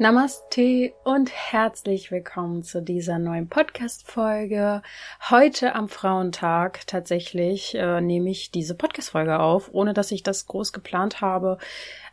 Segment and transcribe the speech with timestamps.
[0.00, 4.80] Namaste und herzlich willkommen zu dieser neuen Podcast-Folge.
[5.28, 10.72] Heute am Frauentag tatsächlich äh, nehme ich diese Podcast-Folge auf, ohne dass ich das groß
[10.72, 11.58] geplant habe.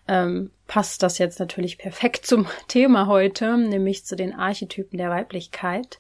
[0.08, 6.00] Ähm, passt das jetzt natürlich perfekt zum Thema heute, nämlich zu den Archetypen der Weiblichkeit.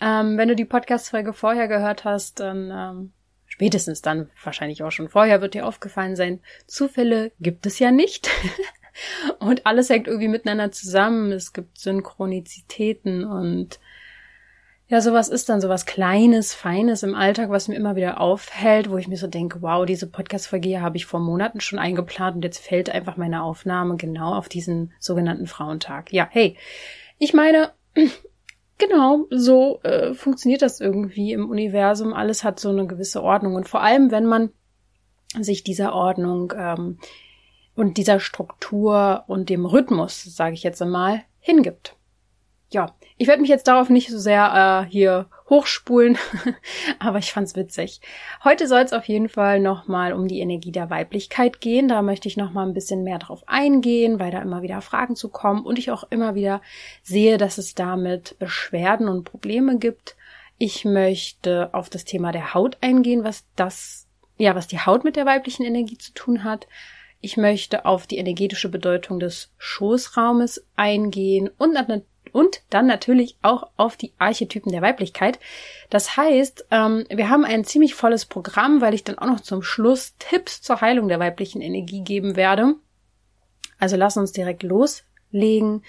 [0.00, 3.12] Ähm, wenn du die Podcast-Folge vorher gehört hast, dann ähm,
[3.48, 6.38] spätestens dann wahrscheinlich auch schon vorher wird dir aufgefallen sein,
[6.68, 8.30] Zufälle gibt es ja nicht.
[9.38, 11.32] Und alles hängt irgendwie miteinander zusammen.
[11.32, 13.78] Es gibt Synchronizitäten und
[14.88, 18.96] ja, sowas ist dann sowas Kleines, Feines im Alltag, was mir immer wieder auffällt, wo
[18.98, 22.58] ich mir so denke, wow, diese Podcast-Folge habe ich vor Monaten schon eingeplant und jetzt
[22.58, 26.12] fällt einfach meine Aufnahme genau auf diesen sogenannten Frauentag.
[26.12, 26.56] Ja, hey,
[27.18, 27.72] ich meine,
[28.78, 32.12] genau, so äh, funktioniert das irgendwie im Universum.
[32.12, 34.50] Alles hat so eine gewisse Ordnung und vor allem, wenn man
[35.40, 36.98] sich dieser Ordnung ähm,
[37.76, 41.94] und dieser Struktur und dem Rhythmus, sage ich jetzt einmal, hingibt.
[42.70, 46.18] Ja, ich werde mich jetzt darauf nicht so sehr äh, hier hochspulen,
[46.98, 48.00] aber ich fand's witzig.
[48.42, 51.86] Heute soll es auf jeden Fall nochmal um die Energie der Weiblichkeit gehen.
[51.86, 55.28] Da möchte ich nochmal ein bisschen mehr drauf eingehen, weil da immer wieder Fragen zu
[55.28, 56.60] kommen und ich auch immer wieder
[57.04, 60.16] sehe, dass es damit Beschwerden und Probleme gibt.
[60.58, 65.14] Ich möchte auf das Thema der Haut eingehen, was das, ja, was die Haut mit
[65.14, 66.66] der weiblichen Energie zu tun hat.
[67.20, 71.76] Ich möchte auf die energetische Bedeutung des Schoßraumes eingehen und,
[72.32, 75.38] und dann natürlich auch auf die Archetypen der Weiblichkeit.
[75.90, 79.62] Das heißt, ähm, wir haben ein ziemlich volles Programm, weil ich dann auch noch zum
[79.62, 82.74] Schluss Tipps zur Heilung der weiblichen Energie geben werde.
[83.78, 85.82] Also lass uns direkt loslegen.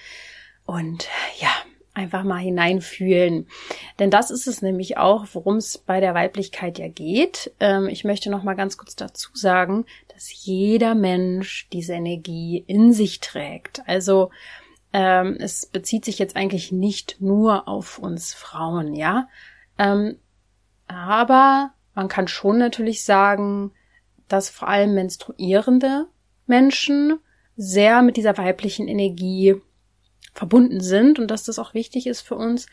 [0.65, 1.07] Und
[1.39, 1.49] ja,
[1.97, 3.47] einfach mal hineinfühlen.
[3.99, 7.51] Denn das ist es nämlich auch, worum es bei der Weiblichkeit ja geht.
[7.59, 12.93] Ähm, ich möchte noch mal ganz kurz dazu sagen, dass jeder Mensch diese Energie in
[12.93, 13.81] sich trägt.
[13.87, 14.29] Also
[14.93, 19.27] ähm, es bezieht sich jetzt eigentlich nicht nur auf uns Frauen, ja.
[19.79, 20.17] Ähm,
[20.87, 23.71] aber man kann schon natürlich sagen,
[24.27, 26.07] dass vor allem menstruierende
[26.45, 27.19] Menschen
[27.55, 29.55] sehr mit dieser weiblichen Energie
[30.37, 32.67] verbunden sind und dass das auch wichtig ist für uns,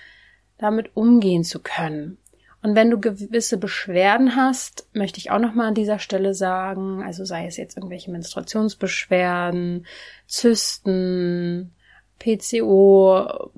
[0.58, 2.18] damit umgehen zu können.
[2.62, 7.24] Und wenn du gewisse Beschwerden hast, möchte ich auch nochmal an dieser Stelle sagen, also
[7.24, 9.86] sei es jetzt irgendwelche Menstruationsbeschwerden,
[10.26, 11.72] Zysten,
[12.18, 13.50] PCO,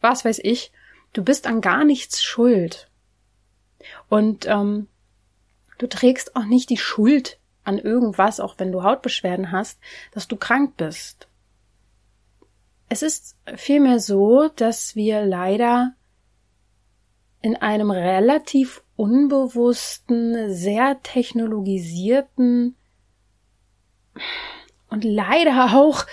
[0.00, 0.72] was weiß ich,
[1.12, 2.88] du bist an gar nichts schuld.
[4.08, 4.86] Und ähm,
[5.78, 9.80] du trägst auch nicht die Schuld an irgendwas, auch wenn du Hautbeschwerden hast,
[10.12, 11.26] dass du krank bist.
[12.92, 15.94] Es ist vielmehr so, dass wir leider
[17.40, 22.76] in einem relativ unbewussten, sehr technologisierten
[24.90, 26.04] und leider auch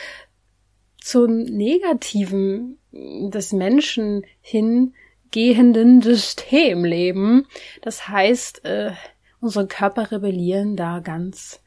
[1.02, 7.46] zum Negativen des Menschen hingehenden System leben.
[7.82, 8.94] Das heißt, äh,
[9.42, 11.62] unsere Körper rebellieren da ganz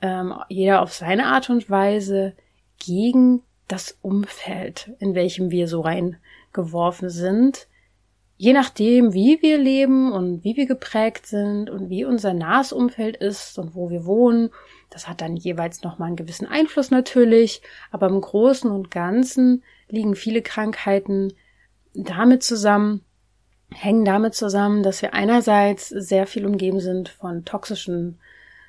[0.00, 2.34] ähm, jeder auf seine Art und Weise
[2.78, 7.68] gegen das Umfeld, in welchem wir so reingeworfen sind.
[8.36, 13.16] Je nachdem, wie wir leben und wie wir geprägt sind und wie unser nahes Umfeld
[13.16, 14.50] ist und wo wir wohnen,
[14.90, 20.14] das hat dann jeweils nochmal einen gewissen Einfluss natürlich, aber im Großen und Ganzen liegen
[20.14, 21.32] viele Krankheiten
[21.94, 23.04] damit zusammen,
[23.70, 28.18] hängen damit zusammen, dass wir einerseits sehr viel umgeben sind von toxischen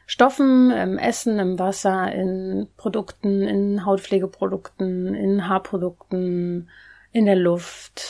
[0.09, 6.67] Stoffen im Essen, im Wasser, in Produkten, in Hautpflegeprodukten, in Haarprodukten,
[7.11, 8.01] in der Luft,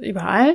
[0.00, 0.54] überall.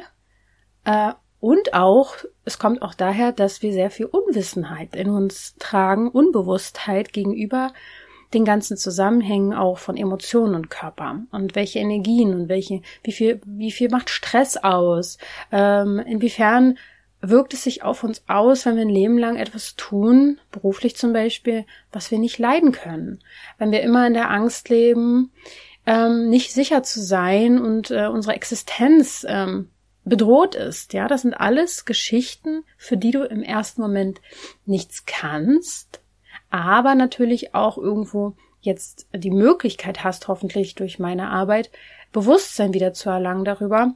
[0.86, 2.16] Äh, und auch,
[2.46, 7.74] es kommt auch daher, dass wir sehr viel Unwissenheit in uns tragen, Unbewusstheit gegenüber
[8.34, 13.40] den ganzen Zusammenhängen auch von Emotionen und Körper und welche Energien und welche, wie viel,
[13.46, 15.20] wie viel macht Stress aus,
[15.52, 16.80] ähm, inwiefern
[17.22, 21.14] wirkt es sich auf uns aus, wenn wir ein Leben lang etwas tun, beruflich zum
[21.14, 23.24] Beispiel, was wir nicht leiden können.
[23.58, 25.32] Wenn wir immer in der Angst leben,
[25.86, 29.70] ähm, nicht sicher zu sein und äh, unsere Existenz ähm,
[30.04, 30.94] bedroht ist.
[30.94, 34.22] Ja, das sind alles Geschichten, für die du im ersten Moment
[34.66, 36.02] nichts kannst,
[36.50, 41.72] aber natürlich auch irgendwo jetzt die Möglichkeit hast, hoffentlich durch meine Arbeit
[42.12, 43.96] Bewusstsein wieder zu erlangen darüber,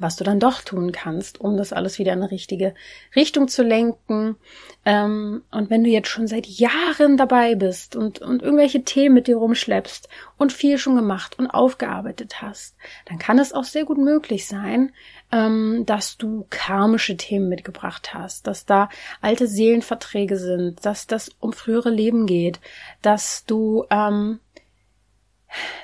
[0.00, 2.74] was du dann doch tun kannst, um das alles wieder in eine richtige
[3.14, 4.36] Richtung zu lenken.
[4.84, 9.26] Ähm, und wenn du jetzt schon seit Jahren dabei bist und, und irgendwelche Themen mit
[9.26, 10.08] dir rumschleppst
[10.38, 12.76] und viel schon gemacht und aufgearbeitet hast,
[13.06, 14.92] dann kann es auch sehr gut möglich sein,
[15.30, 18.88] ähm, dass du karmische Themen mitgebracht hast, dass da
[19.20, 22.58] alte Seelenverträge sind, dass das um frühere Leben geht,
[23.02, 24.40] dass du ähm,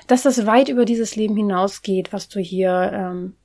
[0.07, 3.35] dass das weit über dieses Leben hinausgeht, was du hier ähm,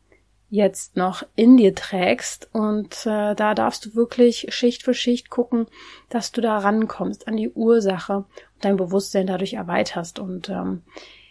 [0.53, 2.51] jetzt noch in dir trägst.
[2.53, 5.67] Und äh, da darfst du wirklich Schicht für Schicht gucken,
[6.11, 8.27] dass du da rankommst an die Ursache und
[8.61, 10.19] dein Bewusstsein dadurch erweiterst.
[10.19, 10.83] Und ähm,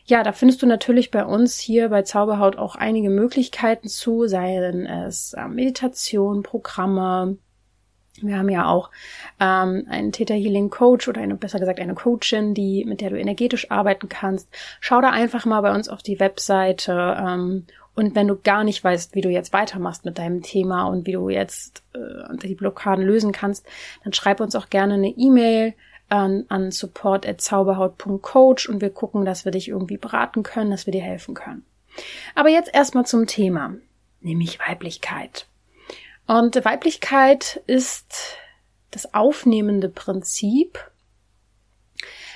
[0.06, 4.88] ja, da findest du natürlich bei uns hier bei Zauberhaut auch einige Möglichkeiten zu, seien
[4.88, 7.38] es äh, Meditation, Programme,
[8.22, 8.92] wir haben ja auch
[9.40, 13.20] ähm, einen Theta Healing Coach oder eine, besser gesagt eine Coachin, die, mit der du
[13.20, 14.50] energetisch arbeiten kannst.
[14.80, 17.66] Schau da einfach mal bei uns auf die Webseite ähm,
[17.96, 21.12] und wenn du gar nicht weißt, wie du jetzt weitermachst mit deinem Thema und wie
[21.12, 23.66] du jetzt äh, die Blockaden lösen kannst,
[24.04, 25.74] dann schreib uns auch gerne eine E-Mail
[26.08, 31.02] an, an support.zauberhaut.coach und wir gucken, dass wir dich irgendwie beraten können, dass wir dir
[31.02, 31.66] helfen können.
[32.36, 33.76] Aber jetzt erstmal zum Thema,
[34.22, 35.48] nämlich Weiblichkeit.
[36.28, 38.38] Und Weiblichkeit ist
[38.92, 40.80] das aufnehmende Prinzip,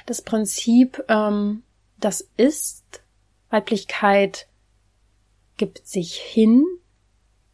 [0.06, 1.64] das Prinzip, ähm,
[1.98, 3.04] das ist
[3.50, 4.48] Weiblichkeit
[5.58, 6.66] gibt sich hin,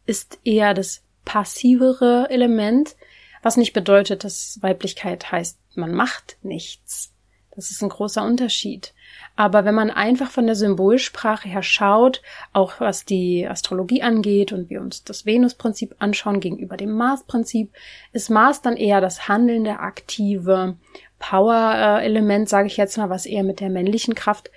[0.06, 2.96] ist eher das passivere Element,
[3.42, 7.12] was nicht bedeutet, dass Weiblichkeit heißt, man macht nichts.
[7.54, 8.94] Das ist ein großer Unterschied.
[9.36, 12.22] Aber wenn man einfach von der Symbolsprache her schaut,
[12.52, 17.70] auch was die Astrologie angeht und wir uns das Venusprinzip anschauen gegenüber dem Marsprinzip,
[18.12, 20.76] ist Mars dann eher das handelnde, aktive
[21.18, 24.50] Power-Element, sage ich jetzt mal, was eher mit der männlichen Kraft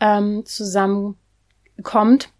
[0.00, 2.30] ähm, zusammenkommt.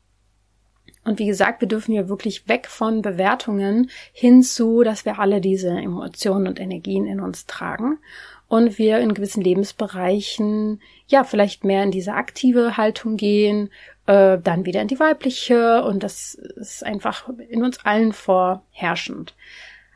[1.04, 5.70] Und wie gesagt, wir dürfen ja wirklich weg von Bewertungen hinzu, dass wir alle diese
[5.70, 7.98] Emotionen und Energien in uns tragen
[8.46, 13.70] und wir in gewissen Lebensbereichen ja vielleicht mehr in diese aktive Haltung gehen,
[14.06, 19.34] äh, dann wieder in die weibliche und das ist einfach in uns allen vorherrschend.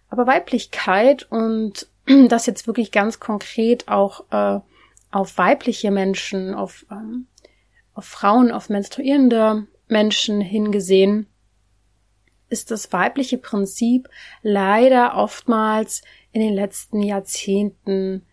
[0.09, 1.87] Aber Weiblichkeit und
[2.29, 4.61] das jetzt wirklich ganz konkret auch äh,
[5.11, 7.27] auf weibliche Menschen, auf, ähm,
[7.95, 11.27] auf Frauen, auf menstruierende Menschen hingesehen,
[12.49, 14.09] ist das weibliche Prinzip
[14.43, 16.03] leider oftmals
[16.33, 18.25] in den letzten Jahrzehnten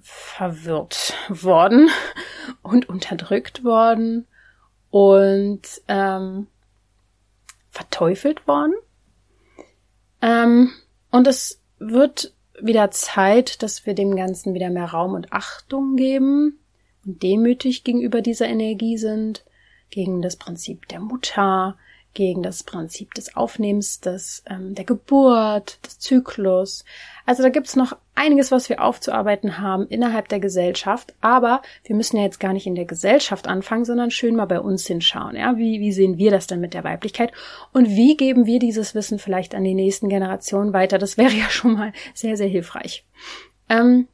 [0.00, 1.90] verwirrt worden
[2.62, 4.26] und unterdrückt worden
[4.90, 6.48] und ähm,
[7.70, 8.74] verteufelt worden.
[10.20, 10.72] Ähm,
[11.10, 16.58] und es wird wieder Zeit, dass wir dem Ganzen wieder mehr Raum und Achtung geben
[17.06, 19.44] und demütig gegenüber dieser Energie sind
[19.90, 21.76] gegen das Prinzip der Mutter,
[22.12, 26.84] gegen das Prinzip des Aufnehmens, des, ähm, der Geburt, des Zyklus.
[27.24, 31.14] Also da gibt's noch einiges, was wir aufzuarbeiten haben innerhalb der Gesellschaft.
[31.20, 34.60] Aber wir müssen ja jetzt gar nicht in der Gesellschaft anfangen, sondern schön mal bei
[34.60, 35.36] uns hinschauen.
[35.36, 37.32] Ja, wie, wie sehen wir das denn mit der Weiblichkeit?
[37.72, 40.98] Und wie geben wir dieses Wissen vielleicht an die nächsten Generationen weiter?
[40.98, 43.04] Das wäre ja schon mal sehr, sehr hilfreich.
[43.68, 44.08] Ähm,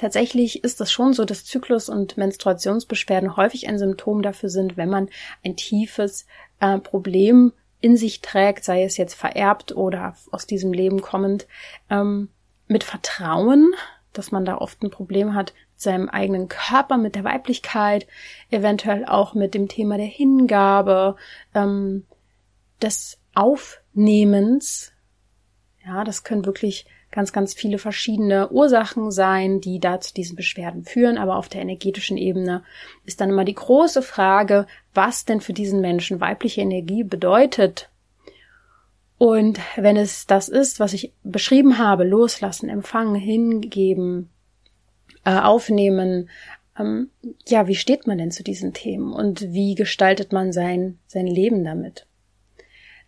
[0.00, 4.88] Tatsächlich ist es schon so, dass Zyklus- und Menstruationsbeschwerden häufig ein Symptom dafür sind, wenn
[4.88, 5.10] man
[5.44, 6.24] ein tiefes
[6.58, 7.52] äh, Problem
[7.82, 11.46] in sich trägt, sei es jetzt vererbt oder aus diesem Leben kommend,
[11.90, 12.30] ähm,
[12.66, 13.74] mit Vertrauen,
[14.14, 18.06] dass man da oft ein Problem hat mit seinem eigenen Körper, mit der Weiblichkeit,
[18.50, 21.16] eventuell auch mit dem Thema der Hingabe,
[21.54, 22.06] ähm,
[22.80, 24.92] des Aufnehmens.
[25.84, 30.84] Ja, das können wirklich ganz, ganz viele verschiedene Ursachen sein, die da zu diesen Beschwerden
[30.84, 31.18] führen.
[31.18, 32.62] Aber auf der energetischen Ebene
[33.04, 37.88] ist dann immer die große Frage, was denn für diesen Menschen weibliche Energie bedeutet.
[39.18, 44.30] Und wenn es das ist, was ich beschrieben habe, loslassen, empfangen, hingeben,
[45.24, 46.30] äh, aufnehmen,
[46.78, 47.10] ähm,
[47.46, 51.64] ja, wie steht man denn zu diesen Themen und wie gestaltet man sein, sein Leben
[51.64, 52.06] damit?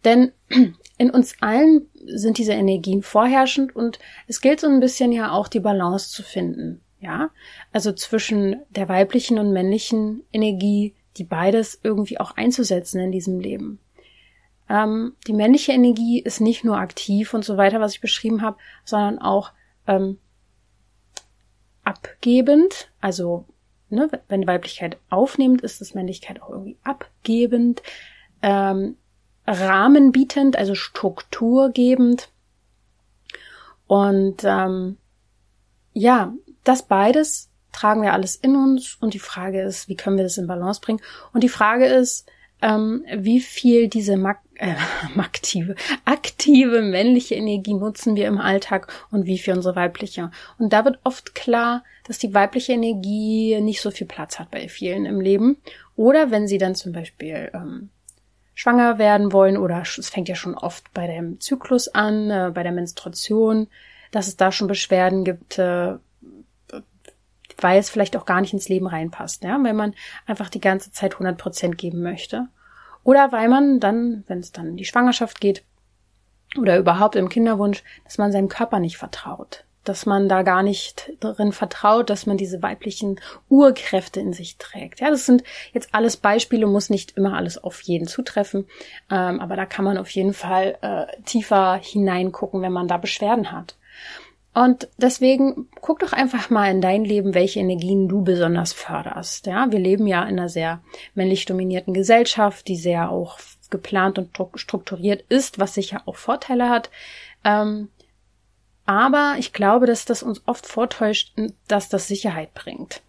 [0.05, 0.33] Denn
[0.99, 5.49] in uns allen sind diese Energien vorherrschend und es gilt so ein bisschen ja auch
[5.49, 6.81] die Balance zu finden.
[7.01, 7.31] Ja,
[7.73, 13.81] also zwischen der weiblichen und männlichen Energie, die beides irgendwie auch einzusetzen in diesem Leben.
[14.69, 18.57] Ähm, die männliche Energie ist nicht nur aktiv und so weiter, was ich beschrieben habe,
[18.85, 19.53] sondern auch
[19.89, 20.19] ähm,
[21.85, 22.91] abgebend.
[23.01, 23.47] Also,
[23.91, 27.83] ne, wenn die Weiblichkeit aufnehmend ist, ist Männlichkeit auch irgendwie abgebend.
[28.43, 28.97] Ähm,
[29.47, 32.29] Rahmen bietend, also strukturgebend.
[33.87, 34.97] Und ähm,
[35.93, 36.33] ja,
[36.65, 40.39] das beides tragen wir alles in uns und die Frage ist, wie können wir das
[40.39, 41.01] in Balance bringen?
[41.33, 42.27] Und die Frage ist,
[42.61, 44.75] ähm, wie viel diese äh,
[45.19, 50.31] aktive, aktive männliche Energie nutzen wir im Alltag und wie für unsere weibliche.
[50.59, 54.69] Und da wird oft klar, dass die weibliche Energie nicht so viel Platz hat bei
[54.69, 55.59] vielen im Leben.
[55.97, 57.91] Oder wenn sie dann zum Beispiel ähm,
[58.55, 62.63] schwanger werden wollen oder es fängt ja schon oft bei dem Zyklus an, äh, bei
[62.63, 63.69] der Menstruation,
[64.11, 65.95] dass es da schon Beschwerden gibt, äh,
[67.59, 69.95] weil es vielleicht auch gar nicht ins Leben reinpasst, ja, wenn man
[70.27, 72.49] einfach die ganze Zeit 100 Prozent geben möchte.
[73.05, 75.65] Oder weil man dann, wenn es dann in die Schwangerschaft geht
[76.59, 81.13] oder überhaupt im Kinderwunsch, dass man seinem Körper nicht vertraut, dass man da gar nicht
[81.21, 85.01] darin vertraut, dass man diese weiblichen Urkräfte in sich trägt.
[85.01, 88.67] Ja, das sind jetzt alles Beispiele, muss nicht immer alles auf jeden zutreffen,
[89.11, 93.53] ähm, aber da kann man auf jeden Fall äh, tiefer hineingucken, wenn man da Beschwerden
[93.53, 93.77] hat.
[94.55, 99.47] Und deswegen guck doch einfach mal in dein Leben, welche Energien du besonders förderst.
[99.47, 100.83] Ja, wir leben ja in einer sehr
[101.15, 103.39] männlich dominierten Gesellschaft, die sehr auch
[103.71, 106.91] geplant und strukturiert ist, was sicher auch Vorteile hat.
[107.45, 107.89] Ähm,
[108.85, 111.33] aber ich glaube, dass das uns oft vortäuscht,
[111.69, 113.03] dass das Sicherheit bringt.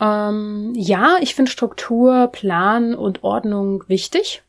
[0.00, 4.42] Ähm, ja, ich finde Struktur, Plan und Ordnung wichtig.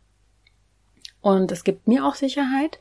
[1.22, 2.80] Und es gibt mir auch Sicherheit.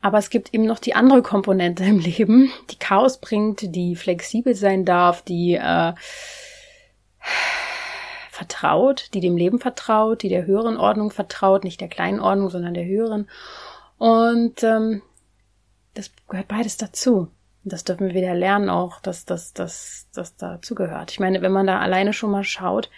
[0.00, 4.54] Aber es gibt eben noch die andere Komponente im Leben, die Chaos bringt, die flexibel
[4.54, 5.92] sein darf, die äh,
[8.30, 12.74] vertraut, die dem Leben vertraut, die der höheren Ordnung vertraut, nicht der kleinen Ordnung, sondern
[12.74, 13.28] der höheren.
[13.98, 15.02] Und ähm,
[15.94, 17.28] das gehört beides dazu.
[17.64, 21.12] Und das dürfen wir wieder lernen auch, dass das, das, das dazu gehört.
[21.12, 22.90] Ich meine, wenn man da alleine schon mal schaut,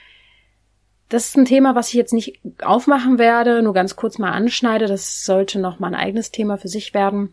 [1.08, 4.86] das ist ein Thema, was ich jetzt nicht aufmachen werde, nur ganz kurz mal anschneide.
[4.86, 7.32] Das sollte noch mal ein eigenes Thema für sich werden.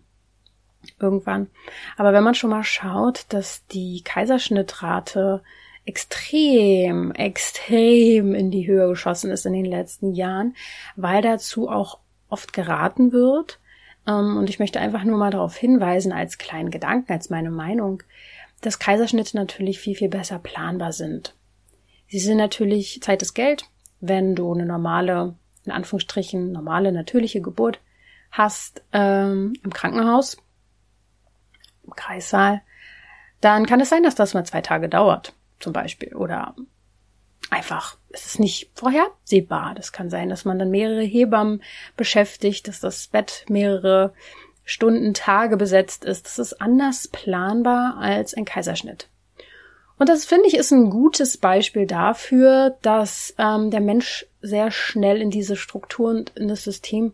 [1.00, 1.48] Irgendwann.
[1.98, 5.42] Aber wenn man schon mal schaut, dass die Kaiserschnittrate
[5.86, 10.56] extrem, extrem in die Höhe geschossen ist in den letzten Jahren,
[10.96, 13.60] weil dazu auch oft geraten wird.
[14.08, 18.04] Ähm, und ich möchte einfach nur mal darauf hinweisen, als kleinen Gedanken, als meine Meinung,
[18.62, 21.36] dass Kaiserschnitte natürlich viel, viel besser planbar sind.
[22.08, 23.66] Sie sind natürlich Zeit ist Geld.
[24.00, 27.80] Wenn du eine normale, in Anführungsstrichen, normale, natürliche Geburt
[28.32, 30.38] hast ähm, im Krankenhaus,
[31.84, 32.62] im Kreissaal,
[33.42, 36.16] dann kann es sein, dass das mal zwei Tage dauert, zum Beispiel.
[36.16, 36.56] Oder
[37.54, 39.74] einfach, es ist nicht vorhersehbar.
[39.76, 41.64] Das kann sein, dass man dann mehrere Hebammen
[41.96, 44.14] beschäftigt, dass das Bett mehrere
[44.66, 46.26] Stunden, Tage besetzt ist.
[46.26, 49.10] Das ist anders planbar als ein Kaiserschnitt.
[49.98, 55.22] Und das finde ich ist ein gutes Beispiel dafür, dass ähm, der Mensch sehr schnell
[55.22, 57.14] in diese Struktur und in das System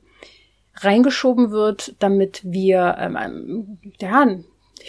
[0.76, 4.28] reingeschoben wird, damit wir, ähm, ähm ja,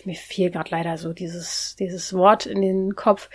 [0.04, 3.28] mir fiel gerade leider so dieses, dieses Wort in den Kopf.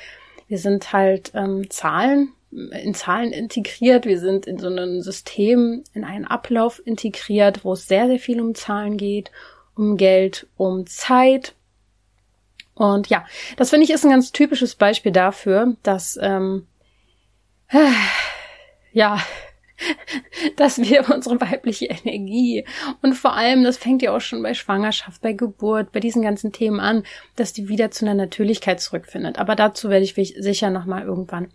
[0.48, 6.04] Wir sind halt ähm, Zahlen, in Zahlen integriert, wir sind in so einem System, in
[6.04, 9.32] einen Ablauf integriert, wo es sehr, sehr viel um Zahlen geht,
[9.76, 11.54] um Geld, um Zeit,
[12.76, 13.26] und ja,
[13.56, 16.68] das finde ich ist ein ganz typisches Beispiel dafür, dass ähm,
[17.70, 17.78] äh,
[18.92, 19.20] ja,
[20.56, 22.66] dass wir unsere weibliche Energie
[23.02, 26.52] und vor allem, das fängt ja auch schon bei Schwangerschaft, bei Geburt, bei diesen ganzen
[26.52, 27.04] Themen an,
[27.36, 29.38] dass die wieder zu einer Natürlichkeit zurückfindet.
[29.38, 31.50] Aber dazu werde ich sicher nochmal irgendwann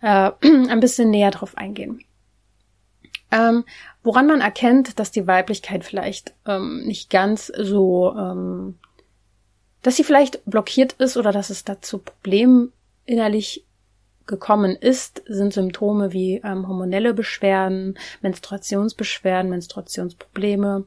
[0.00, 2.04] äh, ein bisschen näher drauf eingehen.
[3.30, 3.64] Ähm,
[4.02, 8.78] woran man erkennt, dass die Weiblichkeit vielleicht ähm, nicht ganz so ähm,
[9.82, 12.72] dass sie vielleicht blockiert ist oder dass es dazu Problemen
[13.04, 13.64] innerlich
[14.28, 20.84] gekommen ist, sind Symptome wie ähm, hormonelle Beschwerden, Menstruationsbeschwerden, Menstruationsprobleme,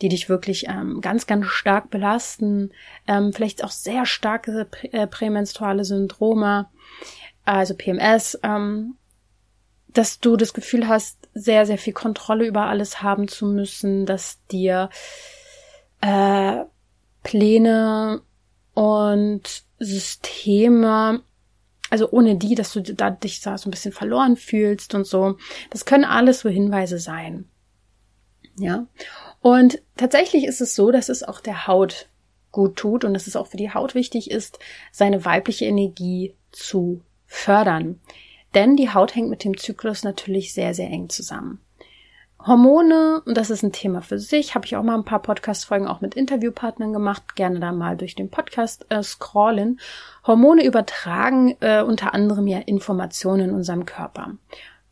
[0.00, 2.72] die dich wirklich ähm, ganz, ganz stark belasten,
[3.06, 6.66] ähm, vielleicht auch sehr starke prä äh, prämenstruale Syndrome,
[7.44, 8.96] also PMS, ähm,
[9.88, 14.44] dass du das Gefühl hast, sehr, sehr viel Kontrolle über alles haben zu müssen, dass
[14.46, 14.88] dir
[16.00, 16.64] äh,
[17.22, 18.22] Pläne
[18.74, 21.22] und Systeme,
[21.94, 25.36] also ohne die, dass du da dich da so ein bisschen verloren fühlst und so.
[25.70, 27.44] Das können alles so Hinweise sein.
[28.58, 28.88] Ja.
[29.40, 32.08] Und tatsächlich ist es so, dass es auch der Haut
[32.50, 34.58] gut tut und dass es auch für die Haut wichtig ist,
[34.90, 38.00] seine weibliche Energie zu fördern.
[38.56, 41.60] Denn die Haut hängt mit dem Zyklus natürlich sehr, sehr eng zusammen.
[42.46, 45.86] Hormone, und das ist ein Thema für sich, habe ich auch mal ein paar Podcast-Folgen
[45.86, 49.80] auch mit Interviewpartnern gemacht, gerne da mal durch den Podcast äh, scrollen.
[50.26, 54.32] Hormone übertragen äh, unter anderem ja Informationen in unserem Körper.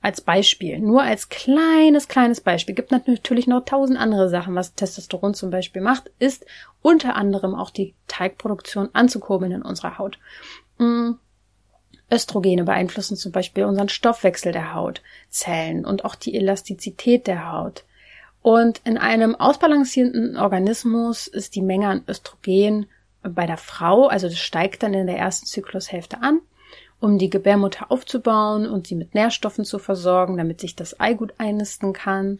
[0.01, 5.35] Als Beispiel, nur als kleines, kleines Beispiel, gibt natürlich noch tausend andere Sachen, was Testosteron
[5.35, 6.47] zum Beispiel macht, ist
[6.81, 10.19] unter anderem auch die Teigproduktion anzukurbeln in unserer Haut.
[10.79, 11.13] Mm.
[12.11, 17.85] Östrogene beeinflussen zum Beispiel unseren Stoffwechsel der Hautzellen und auch die Elastizität der Haut.
[18.43, 22.87] Und in einem ausbalancierten Organismus ist die Menge an Östrogen
[23.23, 26.41] bei der Frau, also das steigt dann in der ersten Zyklushälfte an,
[26.99, 31.35] um die Gebärmutter aufzubauen und sie mit Nährstoffen zu versorgen, damit sich das Ei gut
[31.39, 32.39] einnisten kann.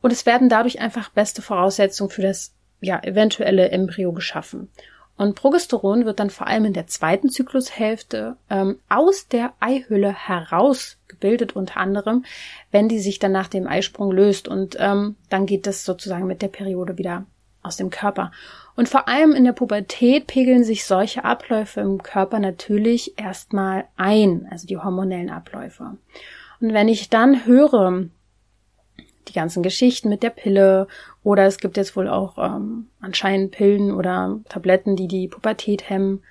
[0.00, 4.68] Und es werden dadurch einfach beste Voraussetzungen für das ja, eventuelle Embryo geschaffen.
[5.16, 10.98] Und Progesteron wird dann vor allem in der zweiten Zyklushälfte ähm, aus der Eihülle heraus
[11.06, 12.24] gebildet, unter anderem,
[12.72, 14.48] wenn die sich dann nach dem Eisprung löst.
[14.48, 17.26] Und ähm, dann geht das sozusagen mit der Periode wieder
[17.62, 18.32] aus dem Körper.
[18.76, 24.48] Und vor allem in der Pubertät pegeln sich solche Abläufe im Körper natürlich erstmal ein,
[24.50, 25.96] also die hormonellen Abläufe.
[26.60, 28.06] Und wenn ich dann höre,
[29.28, 30.86] die ganzen Geschichten mit der Pille
[31.22, 36.22] oder es gibt jetzt wohl auch ähm, anscheinend Pillen oder Tabletten, die die Pubertät hemmen.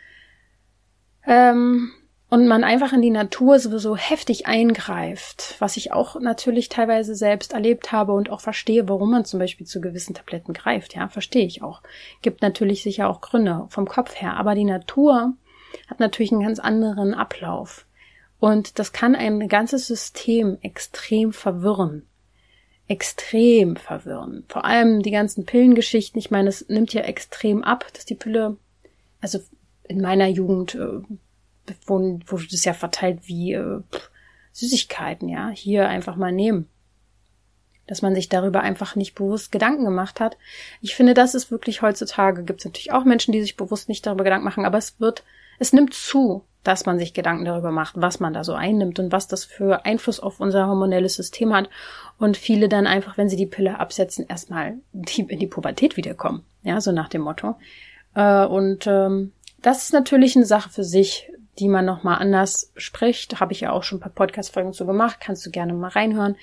[1.25, 1.91] Ähm,
[2.29, 7.53] und man einfach in die Natur sowieso heftig eingreift, was ich auch natürlich teilweise selbst
[7.53, 10.95] erlebt habe und auch verstehe, warum man zum Beispiel zu gewissen Tabletten greift.
[10.95, 11.83] Ja, verstehe ich auch.
[12.23, 14.35] Gibt natürlich sicher auch Gründe vom Kopf her.
[14.35, 15.33] Aber die Natur
[15.87, 17.85] hat natürlich einen ganz anderen Ablauf.
[18.39, 22.07] Und das kann ein ganzes System extrem verwirren
[22.87, 24.43] extrem verwirren.
[24.47, 26.19] Vor allem die ganzen Pillengeschichten.
[26.19, 28.57] Ich meine, es nimmt ja extrem ab, dass die Pille,
[29.21, 29.39] also
[29.83, 31.01] in meiner Jugend äh,
[31.85, 33.81] wurde das ja verteilt wie äh,
[34.51, 35.49] Süßigkeiten, ja.
[35.49, 36.67] Hier einfach mal nehmen.
[37.87, 40.37] Dass man sich darüber einfach nicht bewusst Gedanken gemacht hat.
[40.81, 44.05] Ich finde, das ist wirklich heutzutage, gibt es natürlich auch Menschen, die sich bewusst nicht
[44.05, 45.23] darüber Gedanken machen, aber es wird,
[45.59, 49.11] es nimmt zu dass man sich Gedanken darüber macht, was man da so einnimmt und
[49.11, 51.69] was das für Einfluss auf unser hormonelles System hat.
[52.17, 56.43] Und viele dann einfach, wenn sie die Pille absetzen, erstmal in die Pubertät wiederkommen.
[56.63, 57.55] Ja, so nach dem Motto.
[58.15, 61.29] Äh, und ähm, das ist natürlich eine Sache für sich,
[61.59, 63.39] die man nochmal anders spricht.
[63.39, 65.17] Habe ich ja auch schon ein paar Podcast-Folgen zu gemacht.
[65.19, 66.35] Kannst du gerne mal reinhören.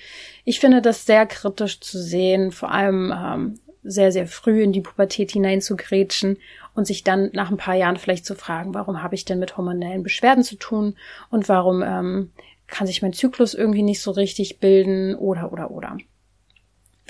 [0.45, 4.81] Ich finde das sehr kritisch zu sehen, vor allem ähm, sehr, sehr früh in die
[4.81, 6.37] Pubertät hineinzugrätschen
[6.75, 9.57] und sich dann nach ein paar Jahren vielleicht zu fragen, warum habe ich denn mit
[9.57, 10.95] hormonellen Beschwerden zu tun
[11.29, 12.31] und warum ähm,
[12.67, 15.97] kann sich mein Zyklus irgendwie nicht so richtig bilden oder oder oder.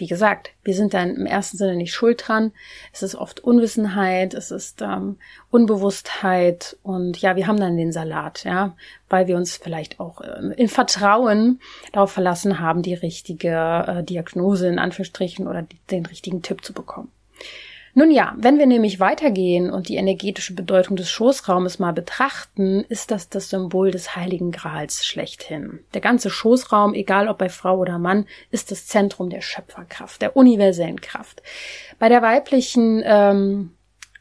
[0.01, 2.53] Wie gesagt, wir sind dann im ersten Sinne nicht schuld dran.
[2.91, 5.17] Es ist oft Unwissenheit, es ist ähm,
[5.51, 8.75] Unbewusstheit und ja, wir haben dann den Salat, ja,
[9.09, 11.59] weil wir uns vielleicht auch äh, in Vertrauen
[11.93, 16.73] darauf verlassen haben, die richtige äh, Diagnose in Anführungsstrichen oder die, den richtigen Tipp zu
[16.73, 17.11] bekommen.
[17.93, 23.12] Nun ja, wenn wir nämlich weitergehen und die energetische Bedeutung des Schoßraumes mal betrachten, ist
[23.12, 25.80] das das Symbol des Heiligen Grals schlechthin.
[25.93, 30.38] Der ganze Schoßraum, egal ob bei Frau oder Mann, ist das Zentrum der Schöpferkraft, der
[30.38, 31.41] universellen Kraft.
[31.99, 33.71] Bei der weiblichen ähm,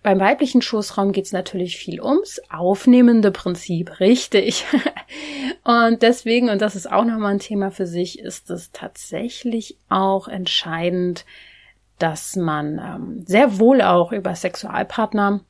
[0.03, 4.65] beim weiblichen Schoßraum geht es natürlich viel ums aufnehmende Prinzip, richtig.
[5.65, 10.27] und deswegen, und das ist auch nochmal ein Thema für sich, ist es tatsächlich auch
[10.27, 11.27] entscheidend,
[12.01, 15.41] dass man ähm, sehr wohl auch über Sexualpartner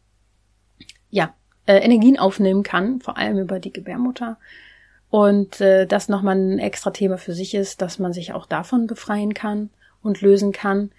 [1.10, 1.32] ja
[1.66, 4.36] äh, Energien aufnehmen kann, vor allem über die Gebärmutter.
[5.08, 8.86] Und äh, das nochmal ein extra Thema für sich ist, dass man sich auch davon
[8.86, 9.70] befreien kann
[10.02, 10.90] und lösen kann.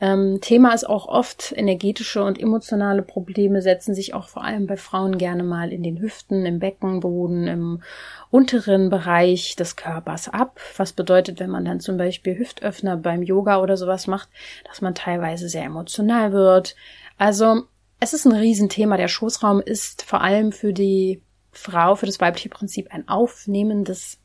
[0.00, 4.76] Ähm, Thema ist auch oft energetische und emotionale Probleme setzen sich auch vor allem bei
[4.76, 7.82] Frauen gerne mal in den Hüften, im Beckenboden, im
[8.30, 10.60] unteren Bereich des Körpers ab.
[10.76, 14.28] Was bedeutet, wenn man dann zum Beispiel Hüftöffner beim Yoga oder sowas macht,
[14.68, 16.76] dass man teilweise sehr emotional wird.
[17.16, 17.64] Also
[17.98, 18.96] es ist ein Riesenthema.
[18.96, 24.18] Der Schoßraum ist vor allem für die Frau, für das weibliche Prinzip ein aufnehmendes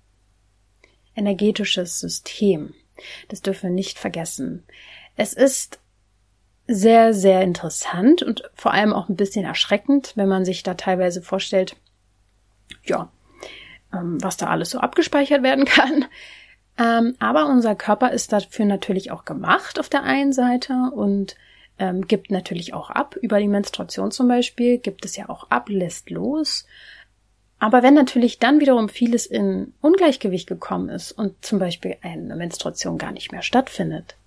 [1.16, 2.76] energetisches System.
[3.30, 4.64] Das dürfen wir nicht vergessen.
[5.15, 5.80] Es ist
[6.67, 11.21] sehr, sehr interessant und vor allem auch ein bisschen erschreckend, wenn man sich da teilweise
[11.21, 11.76] vorstellt,
[12.86, 13.12] ja,
[13.93, 16.06] ähm, was da alles so abgespeichert werden kann.
[16.78, 21.36] Ähm, aber unser Körper ist dafür natürlich auch gemacht auf der einen Seite und
[21.78, 23.15] ähm, gibt natürlich auch ab.
[23.21, 26.65] Über die Menstruation zum Beispiel gibt es ja auch ab, lässt los.
[27.60, 32.97] Aber wenn natürlich dann wiederum vieles in Ungleichgewicht gekommen ist und zum Beispiel eine Menstruation
[32.97, 34.17] gar nicht mehr stattfindet,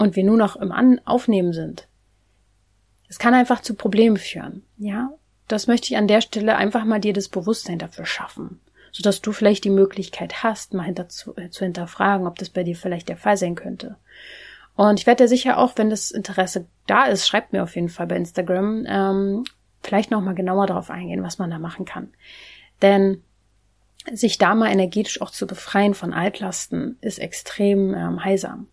[0.00, 1.86] und wir nur noch im An Aufnehmen sind.
[3.10, 5.10] Es kann einfach zu Problemen führen, ja?
[5.46, 8.60] Das möchte ich an der Stelle einfach mal dir das Bewusstsein dafür schaffen,
[8.92, 12.62] sodass du vielleicht die Möglichkeit hast, mal hinter zu, äh, zu hinterfragen, ob das bei
[12.62, 13.96] dir vielleicht der Fall sein könnte.
[14.74, 17.90] Und ich werde dir sicher auch, wenn das Interesse da ist, schreibt mir auf jeden
[17.90, 19.44] Fall bei Instagram, ähm,
[19.82, 22.08] vielleicht noch mal genauer darauf eingehen, was man da machen kann.
[22.80, 23.22] Denn
[24.10, 28.66] sich da mal energetisch auch zu befreien von Altlasten ist extrem ähm, heilsam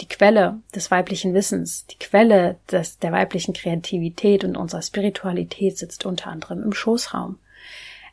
[0.00, 6.06] die Quelle des weiblichen Wissens, die Quelle des, der weiblichen Kreativität und unserer Spiritualität sitzt
[6.06, 7.38] unter anderem im Schoßraum.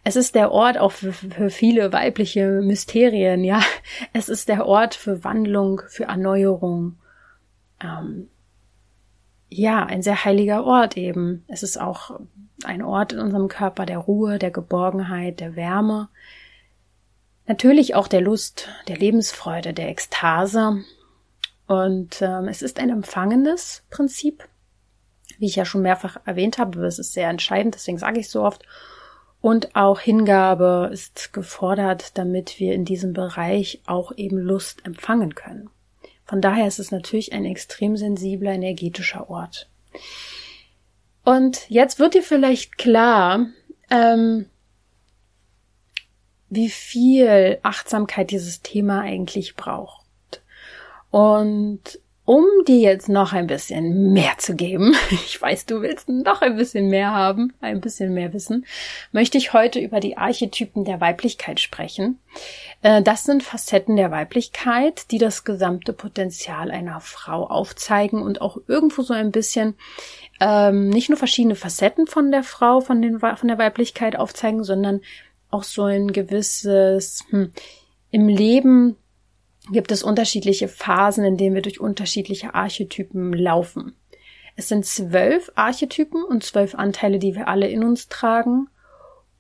[0.04, 3.62] Es ist der Ort auch für, für viele weibliche Mysterien, ja.
[4.14, 6.98] Es ist der Ort für Wandlung, für Erneuerung
[7.82, 8.30] ähm,
[9.50, 11.46] ja, ein sehr heiliger Ort eben.
[11.48, 12.20] Es ist auch
[12.64, 16.10] ein Ort in unserem Körper der Ruhe, der Geborgenheit, der Wärme.
[17.46, 20.84] Natürlich auch der Lust, der Lebensfreude, der Ekstase.
[21.68, 24.48] Und ähm, es ist ein empfangendes Prinzip,
[25.38, 26.86] wie ich ja schon mehrfach erwähnt habe.
[26.86, 28.64] Es ist sehr entscheidend, deswegen sage ich so oft.
[29.42, 35.70] Und auch Hingabe ist gefordert, damit wir in diesem Bereich auch eben Lust empfangen können.
[36.26, 39.70] Von daher ist es natürlich ein extrem sensibler, energetischer Ort.
[41.24, 43.48] Und jetzt wird dir vielleicht klar,
[43.90, 44.48] ähm,
[46.50, 49.97] wie viel Achtsamkeit dieses Thema eigentlich braucht.
[51.12, 56.42] Und um dir jetzt noch ein bisschen mehr zu geben, ich weiß, du willst noch
[56.42, 58.66] ein bisschen mehr haben, ein bisschen mehr wissen,
[59.14, 62.20] möchte ich heute über die Archetypen der Weiblichkeit sprechen.
[62.82, 68.58] Äh, das sind Facetten der Weiblichkeit, die das gesamte Potenzial einer Frau aufzeigen und auch
[68.68, 69.76] irgendwo so ein bisschen
[70.42, 75.00] ähm, nicht nur verschiedene Facetten von der Frau, von, den, von der Weiblichkeit aufzeigen, sondern
[75.50, 77.54] auch so ein gewisses hm,
[78.12, 78.98] im Leben
[79.72, 83.96] gibt es unterschiedliche Phasen, in denen wir durch unterschiedliche Archetypen laufen.
[84.56, 88.70] Es sind zwölf Archetypen und zwölf Anteile, die wir alle in uns tragen.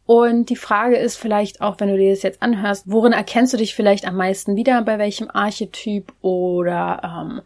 [0.05, 3.57] Und die Frage ist vielleicht auch, wenn du dir das jetzt anhörst, worin erkennst du
[3.57, 7.41] dich vielleicht am meisten wieder, bei welchem Archetyp oder ähm,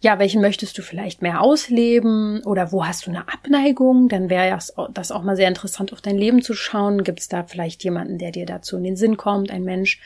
[0.00, 4.08] ja, welchen möchtest du vielleicht mehr ausleben oder wo hast du eine Abneigung?
[4.08, 4.58] Dann wäre
[4.92, 7.04] das auch mal sehr interessant, auf dein Leben zu schauen.
[7.04, 10.00] Gibt es da vielleicht jemanden, der dir dazu in den Sinn kommt, ein Mensch?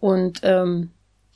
[0.00, 0.90] Und ähm,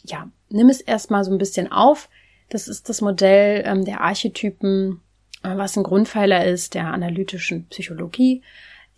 [0.04, 2.08] ja, nimm es erstmal so ein bisschen auf.
[2.48, 5.00] Das ist das Modell ähm, der Archetypen,
[5.42, 8.42] äh, was ein Grundpfeiler ist der analytischen Psychologie.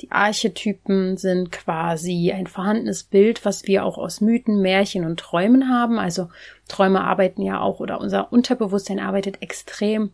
[0.01, 5.69] Die Archetypen sind quasi ein vorhandenes Bild, was wir auch aus Mythen, Märchen und Träumen
[5.69, 5.99] haben.
[5.99, 6.29] Also
[6.67, 10.11] Träume arbeiten ja auch oder unser Unterbewusstsein arbeitet extrem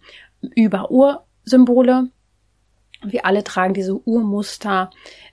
[0.54, 2.08] über Ursymbole.
[3.02, 4.90] Wir alle tragen diese Urmuster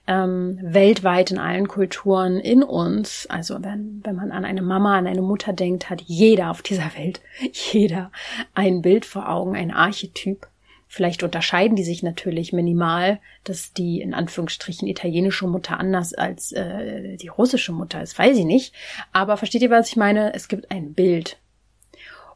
[0.07, 3.27] ähm, weltweit in allen Kulturen in uns.
[3.27, 6.95] Also wenn, wenn man an eine Mama, an eine Mutter denkt, hat jeder auf dieser
[6.95, 8.11] Welt, jeder
[8.53, 10.47] ein Bild vor Augen, ein Archetyp.
[10.87, 17.17] Vielleicht unterscheiden die sich natürlich minimal, dass die in Anführungsstrichen italienische Mutter anders als äh,
[17.17, 18.73] die russische Mutter ist, weiß ich nicht.
[19.11, 20.33] Aber versteht ihr, was ich meine?
[20.35, 21.37] Es gibt ein Bild.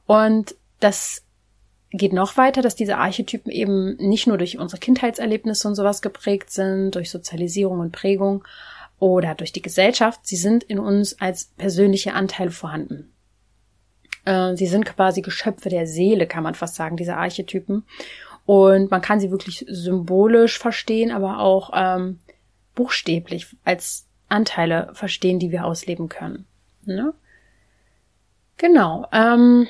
[0.08, 1.24] Und das
[1.92, 6.52] geht noch weiter, dass diese Archetypen eben nicht nur durch unsere Kindheitserlebnisse und sowas geprägt
[6.52, 8.44] sind, durch Sozialisierung und Prägung
[9.00, 13.12] oder durch die Gesellschaft, sie sind in uns als persönliche Anteile vorhanden.
[14.26, 17.84] Äh, sie sind quasi Geschöpfe der Seele, kann man fast sagen, diese Archetypen.
[18.46, 22.20] Und man kann sie wirklich symbolisch verstehen, aber auch ähm,
[22.76, 26.46] buchstäblich als Anteile verstehen, die wir ausleben können.
[26.84, 27.14] Ne?
[28.58, 29.08] Genau.
[29.12, 29.68] Ähm,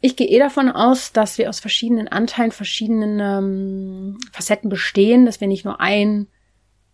[0.00, 5.40] ich gehe eh davon aus, dass wir aus verschiedenen Anteilen, verschiedenen ähm, Facetten bestehen, dass
[5.40, 6.28] wir nicht nur ein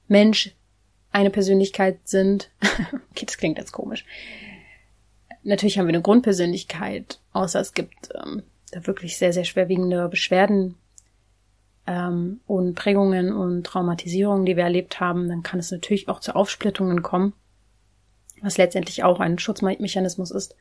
[0.09, 0.55] Mensch,
[1.13, 2.51] eine Persönlichkeit sind.
[3.11, 4.05] okay, das klingt jetzt komisch.
[5.43, 10.77] Natürlich haben wir eine Grundpersönlichkeit, außer es gibt ähm, da wirklich sehr, sehr schwerwiegende Beschwerden
[11.87, 15.29] ähm, und Prägungen und Traumatisierungen, die wir erlebt haben.
[15.29, 17.35] Dann kann es natürlich auch zu Aufsplittungen kommen,
[18.41, 20.57] was letztendlich auch ein Schutzmechanismus ist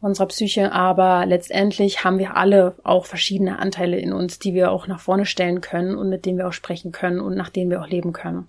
[0.00, 4.86] unserer Psyche, aber letztendlich haben wir alle auch verschiedene Anteile in uns, die wir auch
[4.86, 7.80] nach vorne stellen können und mit denen wir auch sprechen können und nach denen wir
[7.82, 8.48] auch leben können.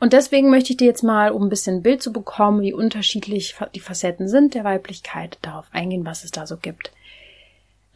[0.00, 2.72] Und deswegen möchte ich dir jetzt mal, um ein bisschen ein Bild zu bekommen, wie
[2.72, 6.90] unterschiedlich die Facetten sind der Weiblichkeit, darauf eingehen, was es da so gibt.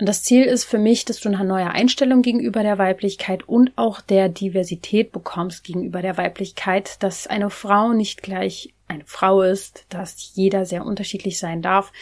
[0.00, 3.72] Und das Ziel ist für mich, dass du eine neue Einstellung gegenüber der Weiblichkeit und
[3.74, 9.86] auch der Diversität bekommst gegenüber der Weiblichkeit, dass eine Frau nicht gleich eine Frau ist,
[9.88, 11.92] dass jeder sehr unterschiedlich sein darf,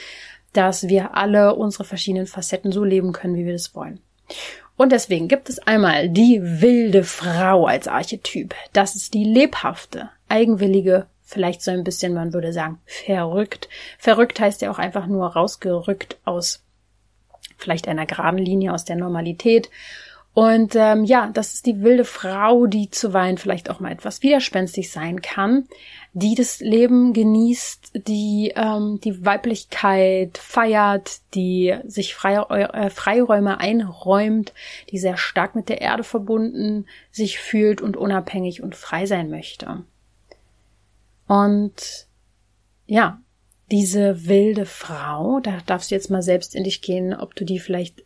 [0.57, 4.01] dass wir alle unsere verschiedenen Facetten so leben können, wie wir das wollen.
[4.77, 8.55] Und deswegen gibt es einmal die wilde Frau als Archetyp.
[8.73, 13.69] Das ist die lebhafte, eigenwillige, vielleicht so ein bisschen, man würde sagen, verrückt.
[13.99, 16.63] Verrückt heißt ja auch einfach nur rausgerückt aus
[17.57, 19.71] vielleicht einer geraden Linie, aus der Normalität.
[20.37, 24.93] Und ähm, ja, das ist die wilde Frau, die zuweilen vielleicht auch mal etwas widerspenstig
[24.93, 25.67] sein kann,
[26.13, 34.53] die das Leben genießt, die ähm, die Weiblichkeit feiert, die sich äh, Freiräume einräumt,
[34.91, 39.85] die sehr stark mit der Erde verbunden sich fühlt und unabhängig und frei sein möchte.
[41.27, 42.09] Und
[42.85, 43.23] ja,
[43.71, 47.59] diese wilde Frau, da darfst du jetzt mal selbst in dich gehen, ob du die
[47.59, 48.06] vielleicht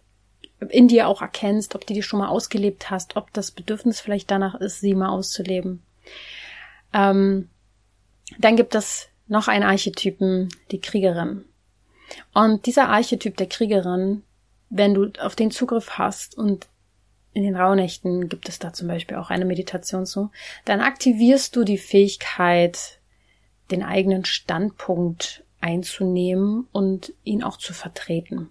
[0.68, 4.30] in dir auch erkennst, ob du die schon mal ausgelebt hast, ob das Bedürfnis vielleicht
[4.30, 5.82] danach ist, sie mal auszuleben.
[6.92, 7.48] Ähm,
[8.38, 11.44] dann gibt es noch einen Archetypen, die Kriegerin.
[12.34, 14.22] Und dieser Archetyp der Kriegerin
[14.70, 16.68] wenn du auf den Zugriff hast und
[17.32, 20.30] in den Rauhnächten gibt es da zum Beispiel auch eine Meditation zu,
[20.64, 22.98] dann aktivierst du die Fähigkeit,
[23.70, 28.48] den eigenen Standpunkt einzunehmen und ihn auch zu vertreten.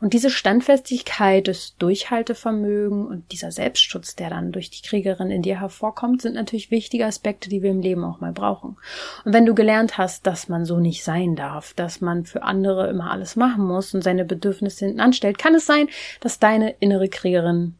[0.00, 5.60] Und diese Standfestigkeit, das Durchhaltevermögen und dieser Selbstschutz, der dann durch die Kriegerin in dir
[5.60, 8.76] hervorkommt, sind natürlich wichtige Aspekte, die wir im Leben auch mal brauchen.
[9.24, 12.88] Und wenn du gelernt hast, dass man so nicht sein darf, dass man für andere
[12.88, 15.88] immer alles machen muss und seine Bedürfnisse hinten anstellt, kann es sein,
[16.20, 17.76] dass deine innere Kriegerin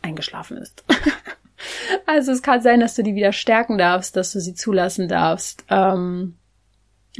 [0.00, 0.84] eingeschlafen ist.
[2.06, 5.64] also es kann sein, dass du die wieder stärken darfst, dass du sie zulassen darfst.
[5.68, 6.37] Ähm,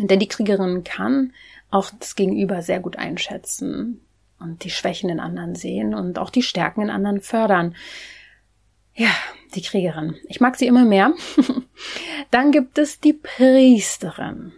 [0.06, 1.32] denn die Kriegerin kann
[1.70, 4.00] auch das Gegenüber sehr gut einschätzen
[4.38, 7.74] und die Schwächen in anderen sehen und auch die Stärken in anderen fördern.
[8.94, 9.10] Ja,
[9.54, 10.16] die Kriegerin.
[10.28, 11.12] Ich mag sie immer mehr.
[12.30, 14.52] Dann gibt es die Priesterin.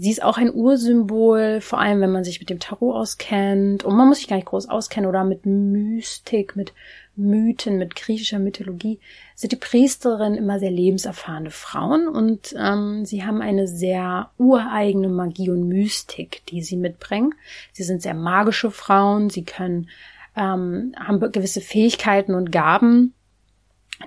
[0.00, 3.82] Sie ist auch ein Ursymbol, vor allem wenn man sich mit dem Tarot auskennt.
[3.82, 6.72] Und man muss sich gar nicht groß auskennen oder mit Mystik, mit
[7.16, 9.00] Mythen, mit griechischer Mythologie,
[9.38, 15.48] sind die Priesterinnen immer sehr lebenserfahrene Frauen und ähm, sie haben eine sehr ureigene Magie
[15.48, 17.34] und Mystik, die sie mitbringen.
[17.70, 19.90] Sie sind sehr magische Frauen, sie können,
[20.34, 23.14] ähm, haben gewisse Fähigkeiten und Gaben,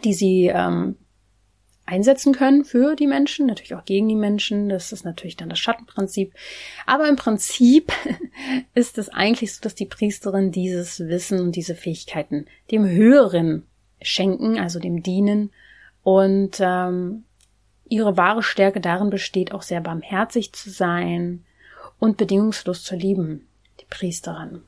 [0.04, 0.98] die sie ähm,
[1.86, 4.68] einsetzen können für die Menschen, natürlich auch gegen die Menschen.
[4.68, 6.34] Das ist natürlich dann das Schattenprinzip.
[6.86, 7.94] Aber im Prinzip
[8.76, 13.66] ist es eigentlich so, dass die Priesterin dieses Wissen und diese Fähigkeiten dem Höheren
[14.02, 15.52] schenken, also dem Dienen.
[16.04, 17.24] Und ähm,
[17.88, 21.44] ihre wahre Stärke darin besteht, auch sehr barmherzig zu sein
[22.00, 23.48] und bedingungslos zu lieben,
[23.80, 24.64] die Priesterin.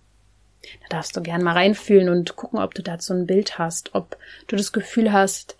[0.81, 4.17] Da darfst du gern mal reinfühlen und gucken, ob du dazu ein Bild hast, ob
[4.47, 5.57] du das Gefühl hast,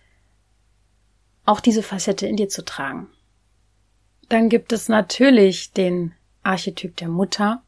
[1.46, 3.10] auch diese Facette in dir zu tragen.
[4.30, 7.64] Dann gibt es natürlich den Archetyp der Mutter,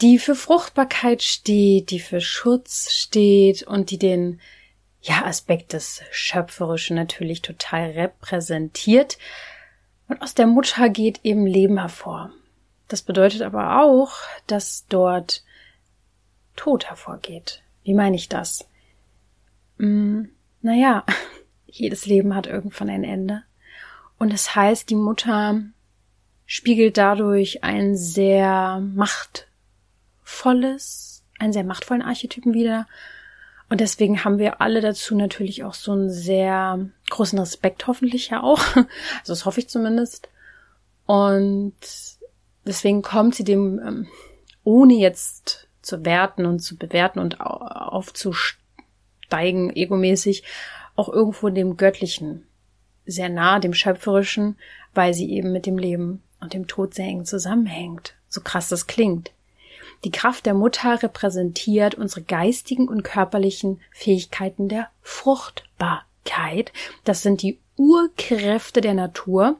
[0.00, 4.40] die für Fruchtbarkeit steht, die für Schutz steht und die den
[5.02, 9.18] ja, Aspekt des Schöpferischen natürlich total repräsentiert.
[10.08, 12.30] Und aus der Mutter geht eben Leben hervor.
[12.88, 14.12] Das bedeutet aber auch,
[14.46, 15.44] dass dort
[16.54, 17.62] Tod hervorgeht.
[17.82, 18.68] Wie meine ich das?
[19.78, 21.04] Hm, naja,
[21.66, 23.42] jedes Leben hat irgendwann ein Ende.
[24.18, 25.62] Und das heißt, die Mutter
[26.46, 32.86] spiegelt dadurch ein sehr machtvolles, einen sehr machtvollen Archetypen wieder.
[33.72, 38.42] Und deswegen haben wir alle dazu natürlich auch so einen sehr großen Respekt, hoffentlich ja
[38.42, 38.60] auch.
[38.76, 40.28] Also das hoffe ich zumindest.
[41.06, 41.72] Und
[42.66, 44.08] deswegen kommt sie dem, ähm,
[44.62, 50.44] ohne jetzt zu werten und zu bewerten und aufzusteigen, egomäßig,
[50.94, 52.46] auch irgendwo dem Göttlichen
[53.06, 54.58] sehr nah, dem Schöpferischen,
[54.92, 58.16] weil sie eben mit dem Leben und dem Tod sehr eng zusammenhängt.
[58.28, 59.30] So krass das klingt.
[60.04, 66.72] Die Kraft der Mutter repräsentiert unsere geistigen und körperlichen Fähigkeiten der Fruchtbarkeit.
[67.04, 69.56] Das sind die Urkräfte der Natur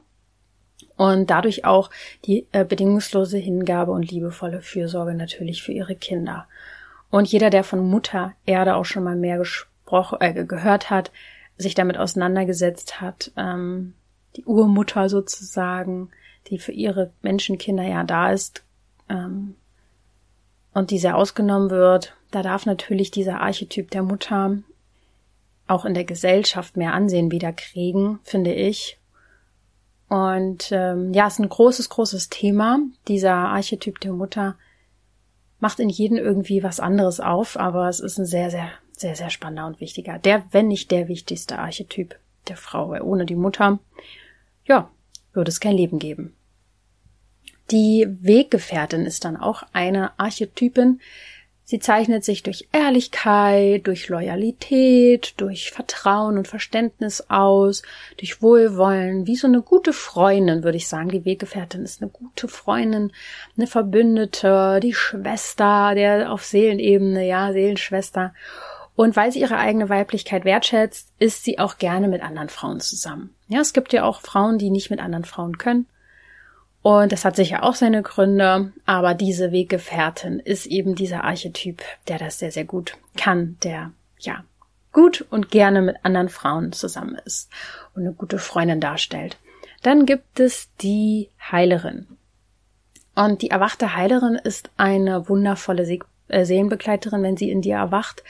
[0.97, 1.89] und dadurch auch
[2.25, 6.47] die äh, bedingungslose Hingabe und liebevolle Fürsorge natürlich für ihre Kinder.
[7.09, 11.11] Und jeder, der von Mutter Erde auch schon mal mehr gesprochen äh, gehört hat,
[11.57, 13.93] sich damit auseinandergesetzt hat, ähm,
[14.35, 16.09] die Urmutter sozusagen,
[16.47, 18.63] die für ihre Menschenkinder ja da ist
[19.09, 19.55] ähm,
[20.73, 24.57] und die sehr ausgenommen wird, da darf natürlich dieser Archetyp der Mutter
[25.67, 28.99] auch in der Gesellschaft mehr Ansehen wieder kriegen, finde ich.
[30.09, 32.79] Und ähm, ja, es ist ein großes, großes Thema.
[33.07, 34.55] Dieser Archetyp der Mutter
[35.59, 39.29] macht in jedem irgendwie was anderes auf, aber es ist ein sehr, sehr sehr, sehr
[39.29, 40.19] spannender und wichtiger.
[40.19, 43.79] Der, wenn nicht der wichtigste Archetyp der Frau, weil ohne die Mutter,
[44.65, 44.89] ja,
[45.33, 46.35] würde es kein Leben geben.
[47.71, 50.99] Die Weggefährtin ist dann auch eine Archetypin,
[51.65, 57.83] Sie zeichnet sich durch Ehrlichkeit, durch Loyalität, durch Vertrauen und Verständnis aus,
[58.17, 61.07] durch Wohlwollen, wie so eine gute Freundin, würde ich sagen.
[61.09, 63.13] Die Weggefährtin ist eine gute Freundin,
[63.55, 68.33] eine Verbündete, die Schwester, der auf Seelenebene, ja, Seelenschwester.
[68.95, 73.33] Und weil sie ihre eigene Weiblichkeit wertschätzt, ist sie auch gerne mit anderen Frauen zusammen.
[73.47, 75.87] Ja, es gibt ja auch Frauen, die nicht mit anderen Frauen können.
[76.83, 82.19] Und das hat sicher auch seine Gründe, aber diese Weggefährtin ist eben dieser Archetyp, der
[82.19, 84.43] das sehr, sehr gut kann, der, ja,
[84.91, 87.49] gut und gerne mit anderen Frauen zusammen ist
[87.95, 89.37] und eine gute Freundin darstellt.
[89.81, 92.05] Dann gibt es die Heilerin.
[93.15, 98.23] Und die erwachte Heilerin ist eine wundervolle äh, Seelenbegleiterin, wenn sie in dir erwacht,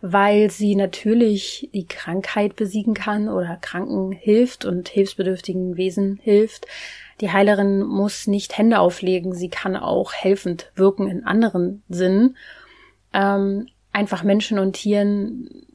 [0.00, 6.66] weil sie natürlich die Krankheit besiegen kann oder Kranken hilft und hilfsbedürftigen Wesen hilft.
[7.20, 12.36] Die Heilerin muss nicht Hände auflegen, sie kann auch helfend wirken in anderen Sinnen.
[13.12, 15.65] Ähm, einfach Menschen und Tieren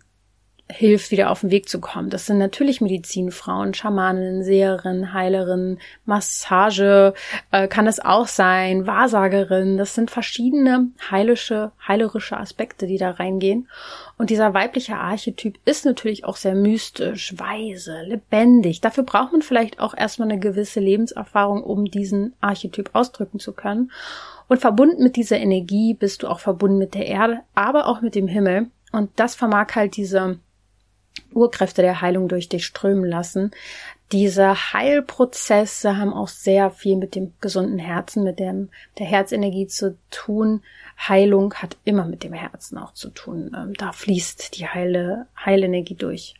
[0.72, 2.10] hilft, wieder auf den Weg zu kommen.
[2.10, 7.14] Das sind natürlich Medizinfrauen, Schamaninnen, Seherinnen, Heilerinnen, Massage
[7.52, 9.78] äh, kann es auch sein, Wahrsagerinnen.
[9.78, 13.68] Das sind verschiedene heilische, heilerische Aspekte, die da reingehen.
[14.18, 18.82] Und dieser weibliche Archetyp ist natürlich auch sehr mystisch, weise, lebendig.
[18.82, 23.92] Dafür braucht man vielleicht auch erstmal eine gewisse Lebenserfahrung, um diesen Archetyp ausdrücken zu können.
[24.48, 28.16] Und verbunden mit dieser Energie bist du auch verbunden mit der Erde, aber auch mit
[28.16, 28.68] dem Himmel.
[28.92, 30.40] Und das vermag halt diese
[31.34, 33.52] Urkräfte der Heilung durch dich strömen lassen.
[34.12, 38.70] Diese Heilprozesse haben auch sehr viel mit dem gesunden Herzen, mit dem,
[39.00, 40.62] der Herzenergie zu tun.
[40.98, 43.56] Heilung hat immer mit dem Herzen auch zu tun.
[43.56, 46.36] Ähm, da fließt die Heile, Heilenergie durch.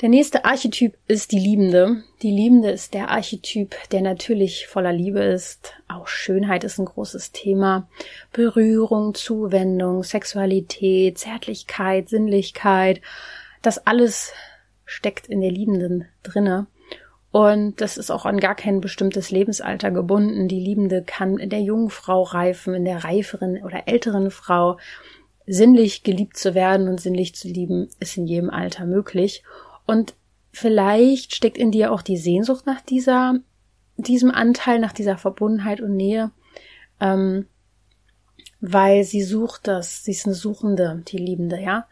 [0.00, 2.04] Der nächste Archetyp ist die Liebende.
[2.22, 5.74] Die Liebende ist der Archetyp, der natürlich voller Liebe ist.
[5.88, 7.88] Auch Schönheit ist ein großes Thema.
[8.32, 13.00] Berührung, Zuwendung, Sexualität, Zärtlichkeit, Sinnlichkeit,
[13.62, 14.32] das alles
[14.84, 16.66] steckt in der Liebenden drinne.
[17.30, 20.48] Und das ist auch an gar kein bestimmtes Lebensalter gebunden.
[20.48, 24.78] Die Liebende kann in der jungen Frau reifen, in der reiferen oder älteren Frau.
[25.46, 29.44] Sinnlich geliebt zu werden und sinnlich zu lieben ist in jedem Alter möglich.
[29.86, 30.14] Und
[30.52, 33.34] vielleicht steckt in dir auch die Sehnsucht nach dieser,
[33.96, 36.30] diesem Anteil, nach dieser Verbundenheit und Nähe,
[37.00, 37.46] ähm,
[38.60, 40.02] weil sie sucht das.
[40.04, 41.86] Sie ist eine Suchende, die Liebende, ja.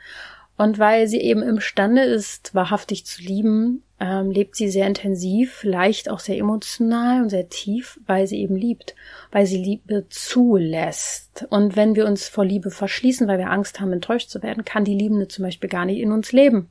[0.56, 6.10] Und weil sie eben imstande ist, wahrhaftig zu lieben, ähm, lebt sie sehr intensiv, vielleicht
[6.10, 8.94] auch sehr emotional und sehr tief, weil sie eben liebt,
[9.32, 11.46] weil sie Liebe zulässt.
[11.50, 14.84] Und wenn wir uns vor Liebe verschließen, weil wir Angst haben, enttäuscht zu werden, kann
[14.84, 16.68] die Liebende zum Beispiel gar nicht in uns leben.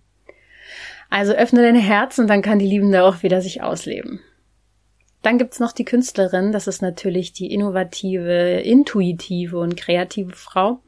[1.10, 4.20] Also öffne dein Herz und dann kann die Liebende auch wieder sich ausleben.
[5.22, 10.82] Dann gibt's noch die Künstlerin, das ist natürlich die innovative, intuitive und kreative Frau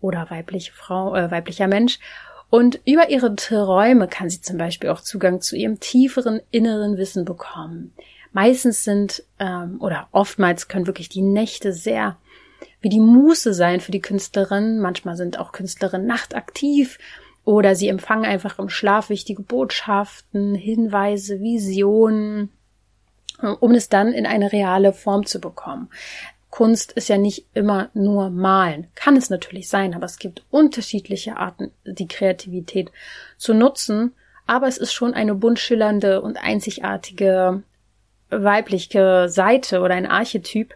[0.00, 1.98] oder weibliche Frau, äh, weiblicher Mensch.
[2.52, 7.24] Und über ihre Träume kann sie zum Beispiel auch Zugang zu ihrem tieferen inneren Wissen
[7.24, 7.94] bekommen.
[8.32, 12.18] Meistens sind ähm, oder oftmals können wirklich die Nächte sehr
[12.82, 14.80] wie die Muße sein für die Künstlerin.
[14.80, 16.98] Manchmal sind auch Künstlerinnen nachtaktiv
[17.46, 22.50] oder sie empfangen einfach im Schlaf wichtige Botschaften, Hinweise, Visionen,
[23.60, 25.88] um es dann in eine reale Form zu bekommen.
[26.52, 28.88] Kunst ist ja nicht immer nur malen.
[28.94, 32.92] Kann es natürlich sein, aber es gibt unterschiedliche Arten, die Kreativität
[33.38, 34.12] zu nutzen.
[34.46, 37.62] Aber es ist schon eine bunt schillernde und einzigartige
[38.28, 40.74] weibliche Seite oder ein Archetyp,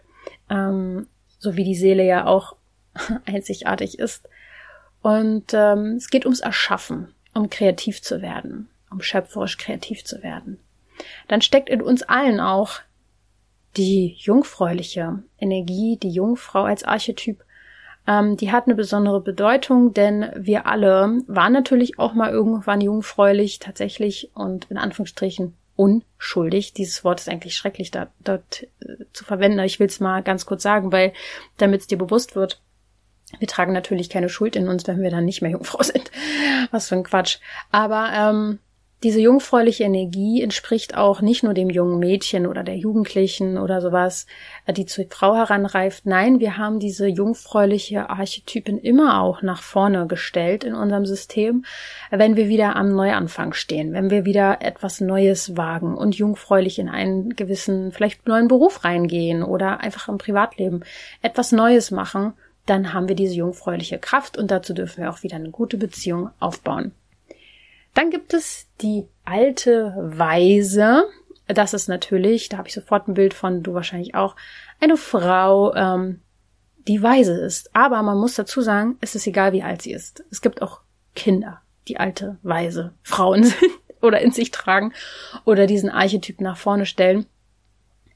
[0.49, 2.55] ähm, so wie die Seele ja auch
[3.25, 4.27] einzigartig ist.
[5.03, 10.59] Und ähm, es geht ums Erschaffen, um kreativ zu werden, um schöpferisch kreativ zu werden.
[11.27, 12.79] Dann steckt in uns allen auch
[13.77, 17.43] die jungfräuliche Energie, die Jungfrau als Archetyp,
[18.07, 23.59] ähm, die hat eine besondere Bedeutung, denn wir alle waren natürlich auch mal irgendwann jungfräulich
[23.59, 26.73] tatsächlich und in Anführungsstrichen unschuldig.
[26.73, 29.59] Dieses Wort ist eigentlich schrecklich da, dort äh, zu verwenden.
[29.59, 31.13] Ich will es mal ganz kurz sagen, weil
[31.57, 32.61] damit es dir bewusst wird,
[33.39, 36.11] wir tragen natürlich keine Schuld in uns, wenn wir dann nicht mehr Jungfrau sind.
[36.71, 37.39] Was für ein Quatsch.
[37.71, 38.59] Aber ähm,
[39.03, 44.25] diese jungfräuliche Energie entspricht auch nicht nur dem jungen Mädchen oder der Jugendlichen oder sowas,
[44.65, 46.07] äh, die zur Frau heranreift.
[46.07, 51.63] Nein, wir haben diese jungfräuliche Archetypen immer auch nach vorne gestellt in unserem System,
[52.09, 56.89] wenn wir wieder am Neuanfang stehen, wenn wir wieder etwas Neues wagen und jungfräulich in
[56.89, 60.83] einen gewissen, vielleicht neuen Beruf reingehen oder einfach im Privatleben
[61.21, 62.33] etwas Neues machen,
[62.65, 66.31] dann haben wir diese jungfräuliche Kraft und dazu dürfen wir auch wieder eine gute Beziehung
[66.39, 66.93] aufbauen.
[67.97, 71.05] Dann gibt es die alte Weise.
[71.47, 74.35] Das ist natürlich, da habe ich sofort ein Bild von, du wahrscheinlich auch,
[74.79, 76.21] eine Frau, ähm,
[76.87, 77.75] die weise ist.
[77.75, 80.23] Aber man muss dazu sagen, es ist egal, wie alt sie ist.
[80.29, 80.81] Es gibt auch
[81.15, 84.93] Kinder, die alte, weise Frauen sind oder in sich tragen
[85.43, 87.25] oder diesen Archetyp nach vorne stellen.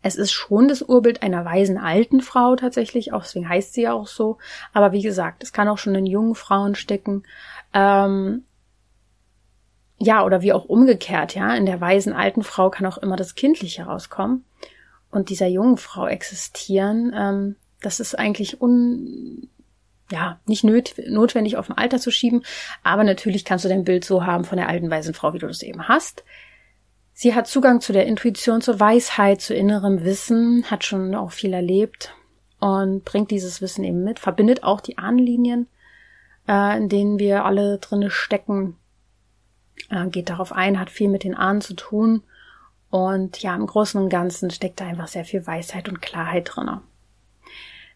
[0.03, 3.93] Es ist schon das Urbild einer weisen alten Frau tatsächlich, auch deswegen heißt sie ja
[3.93, 4.37] auch so.
[4.73, 7.23] Aber wie gesagt, es kann auch schon in jungen Frauen stecken.
[7.73, 8.43] Ähm,
[10.01, 11.55] ja, oder wie auch umgekehrt, ja.
[11.55, 14.43] In der weisen alten Frau kann auch immer das Kindliche rauskommen
[15.11, 17.13] und dieser jungen Frau existieren.
[17.15, 19.49] Ähm, das ist eigentlich un,
[20.11, 22.43] ja, nicht nöt notwendig auf ein Alter zu schieben,
[22.83, 25.47] aber natürlich kannst du dein Bild so haben von der alten weisen Frau, wie du
[25.47, 26.23] das eben hast.
[27.13, 31.53] Sie hat Zugang zu der Intuition, zur Weisheit, zu innerem Wissen, hat schon auch viel
[31.53, 32.15] erlebt
[32.59, 35.67] und bringt dieses Wissen eben mit, verbindet auch die Ahnenlinien
[36.47, 38.75] äh, in denen wir alle drinne stecken,
[39.91, 42.23] äh, geht darauf ein, hat viel mit den Ahnen zu tun.
[42.89, 46.81] Und ja, im Großen und Ganzen steckt da einfach sehr viel Weisheit und Klarheit drinne.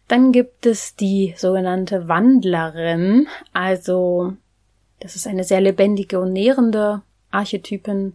[0.08, 4.34] Dann gibt es die sogenannte Wandlerin, also
[5.00, 8.14] das ist eine sehr lebendige und nährende Archetypin,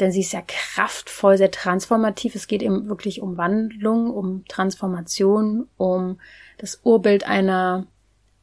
[0.00, 2.34] denn sie ist sehr kraftvoll, sehr transformativ.
[2.34, 6.18] Es geht eben wirklich um Wandlung, um Transformation, um
[6.58, 7.86] das Urbild einer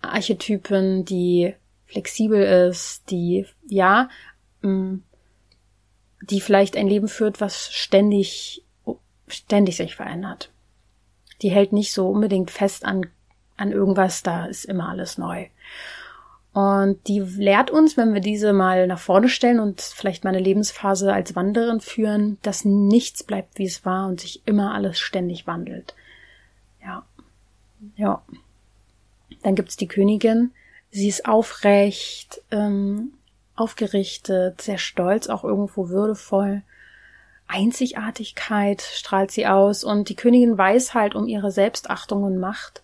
[0.01, 1.55] Archetypin, die
[1.87, 4.09] flexibel ist, die, ja,
[4.63, 8.63] die vielleicht ein Leben führt, was ständig,
[9.27, 10.51] ständig sich verändert.
[11.41, 13.07] Die hält nicht so unbedingt fest an,
[13.57, 15.47] an irgendwas, da ist immer alles neu.
[16.53, 20.43] Und die lehrt uns, wenn wir diese mal nach vorne stellen und vielleicht mal eine
[20.43, 25.47] Lebensphase als Wanderin führen, dass nichts bleibt, wie es war und sich immer alles ständig
[25.47, 25.95] wandelt.
[26.83, 27.05] Ja.
[27.95, 28.21] Ja.
[29.43, 30.51] Dann gibt's die Königin.
[30.91, 33.13] Sie ist aufrecht, ähm,
[33.61, 36.63] aufgerichtet, sehr stolz, auch irgendwo würdevoll.
[37.47, 42.81] Einzigartigkeit strahlt sie aus und die Königin weiß halt um ihre Selbstachtung und Macht,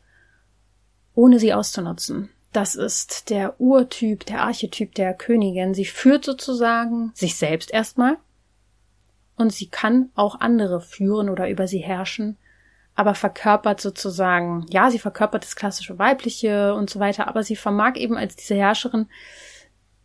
[1.16, 2.30] ohne sie auszunutzen.
[2.54, 5.74] Das ist der Urtyp, der Archetyp der Königin.
[5.74, 8.18] Sie führt sozusagen sich selbst erstmal
[9.36, 12.38] und sie kann auch andere führen oder über sie herrschen,
[12.94, 17.96] aber verkörpert sozusagen, ja, sie verkörpert das klassische weibliche und so weiter, aber sie vermag
[17.96, 19.08] eben als diese Herrscherin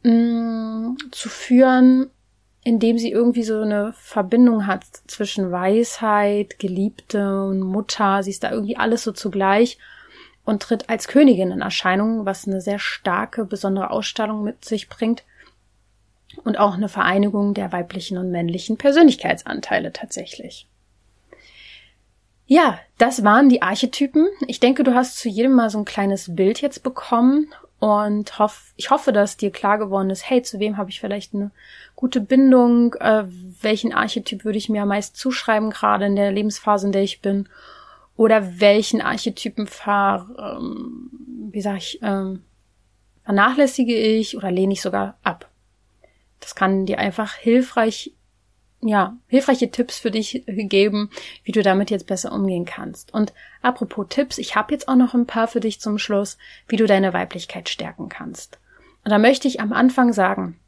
[0.02, 2.10] mh, mm, zu führen,
[2.64, 8.22] indem sie irgendwie so eine Verbindung hat zwischen Weisheit, Geliebte und Mutter.
[8.22, 9.78] Sie ist da irgendwie alles so zugleich
[10.44, 15.24] und tritt als Königin in Erscheinung, was eine sehr starke, besondere Ausstellung mit sich bringt
[16.44, 20.66] und auch eine Vereinigung der weiblichen und männlichen Persönlichkeitsanteile tatsächlich.
[22.46, 24.28] Ja, das waren die Archetypen.
[24.46, 28.72] Ich denke, du hast zu jedem mal so ein kleines Bild jetzt bekommen und hoff,
[28.76, 31.50] ich hoffe, dass dir klar geworden ist, hey, zu wem habe ich vielleicht eine
[31.96, 33.24] gute Bindung, äh,
[33.60, 37.22] welchen Archetyp würde ich mir am meisten zuschreiben, gerade in der Lebensphase, in der ich
[37.22, 37.48] bin
[38.16, 41.10] oder welchen Archetypen ver, ähm,
[41.50, 42.44] wie sag ich, ähm,
[43.24, 45.48] vernachlässige ich oder lehne ich sogar ab.
[46.38, 48.12] Das kann dir einfach hilfreich,
[48.82, 51.10] ja, hilfreiche Tipps für dich geben,
[51.44, 53.14] wie du damit jetzt besser umgehen kannst.
[53.14, 56.76] Und apropos Tipps, ich habe jetzt auch noch ein paar für dich zum Schluss, wie
[56.76, 58.58] du deine Weiblichkeit stärken kannst.
[59.04, 60.58] Und da möchte ich am Anfang sagen,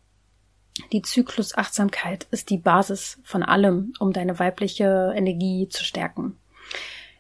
[0.93, 6.37] die Zyklusachtsamkeit ist die Basis von allem, um deine weibliche Energie zu stärken.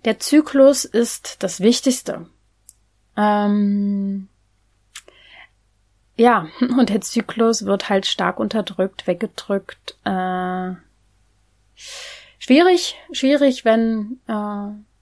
[0.04, 2.26] Der Zyklus ist das Wichtigste.
[3.16, 4.28] Ähm,
[6.16, 9.96] ja, und der Zyklus wird halt stark unterdrückt, weggedrückt.
[10.04, 10.72] Äh,
[12.38, 14.32] schwierig, schwierig, wenn äh,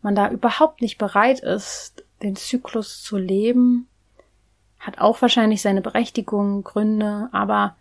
[0.02, 3.88] man da überhaupt nicht bereit ist, den Zyklus zu leben.
[4.78, 7.76] Hat auch wahrscheinlich seine Berechtigung, Gründe, aber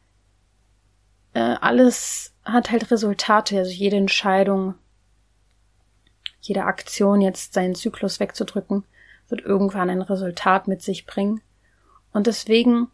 [1.34, 3.58] äh, alles hat halt Resultate.
[3.58, 4.76] Also jede Entscheidung
[6.42, 8.84] jede Aktion jetzt seinen Zyklus wegzudrücken,
[9.30, 11.42] wird irgendwann ein Resultat mit sich bringen.
[12.12, 12.88] Und deswegen,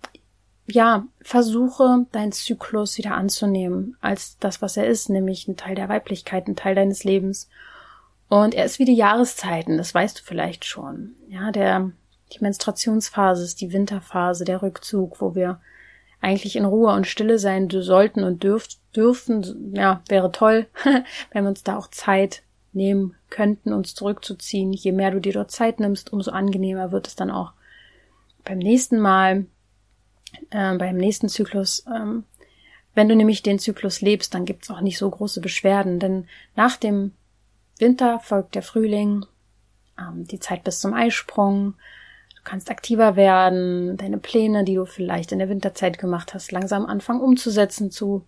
[0.67, 5.89] ja, versuche deinen Zyklus wieder anzunehmen als das, was er ist, nämlich ein Teil der
[5.89, 7.49] Weiblichkeit, ein Teil deines Lebens.
[8.27, 11.15] Und er ist wie die Jahreszeiten, das weißt du vielleicht schon.
[11.29, 11.91] Ja, der,
[12.33, 15.61] die Menstruationsphase ist die Winterphase, der Rückzug, wo wir
[16.19, 19.73] eigentlich in Ruhe und Stille sein sollten und dürft, dürfen.
[19.73, 20.67] Ja, wäre toll,
[21.31, 22.43] wenn wir uns da auch Zeit
[22.73, 24.73] nehmen könnten, uns zurückzuziehen.
[24.73, 27.53] Je mehr du dir dort Zeit nimmst, umso angenehmer wird es dann auch
[28.43, 29.45] beim nächsten Mal,
[30.49, 31.85] äh, beim nächsten Zyklus.
[31.87, 32.23] Ähm,
[32.93, 36.77] wenn du nämlich den Zyklus lebst, dann gibt's auch nicht so große Beschwerden, denn nach
[36.77, 37.11] dem
[37.77, 39.25] Winter folgt der Frühling,
[39.99, 41.75] ähm, die Zeit bis zum Eisprung.
[42.35, 46.85] Du kannst aktiver werden, deine Pläne, die du vielleicht in der Winterzeit gemacht hast, langsam
[46.85, 48.23] anfangen umzusetzen, zu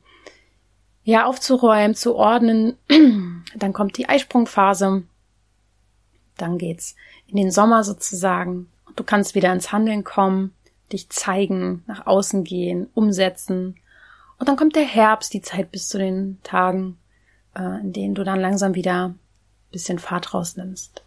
[1.04, 2.78] ja, aufzuräumen, zu ordnen.
[3.56, 5.04] Dann kommt die Eisprungphase.
[6.38, 6.96] Dann geht's
[7.28, 8.70] in den Sommer sozusagen.
[8.96, 10.54] Du kannst wieder ins Handeln kommen,
[10.92, 13.76] dich zeigen, nach außen gehen, umsetzen.
[14.38, 16.98] Und dann kommt der Herbst, die Zeit bis zu den Tagen,
[17.56, 19.20] äh, in denen du dann langsam wieder ein
[19.72, 21.04] bisschen Fahrt rausnimmst.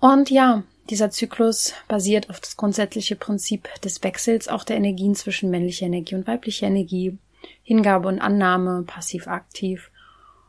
[0.00, 5.50] Und ja, dieser Zyklus basiert auf das grundsätzliche Prinzip des Wechsels auch der Energien zwischen
[5.50, 7.18] männlicher Energie und weiblicher Energie.
[7.62, 9.90] Hingabe und Annahme, passiv-aktiv.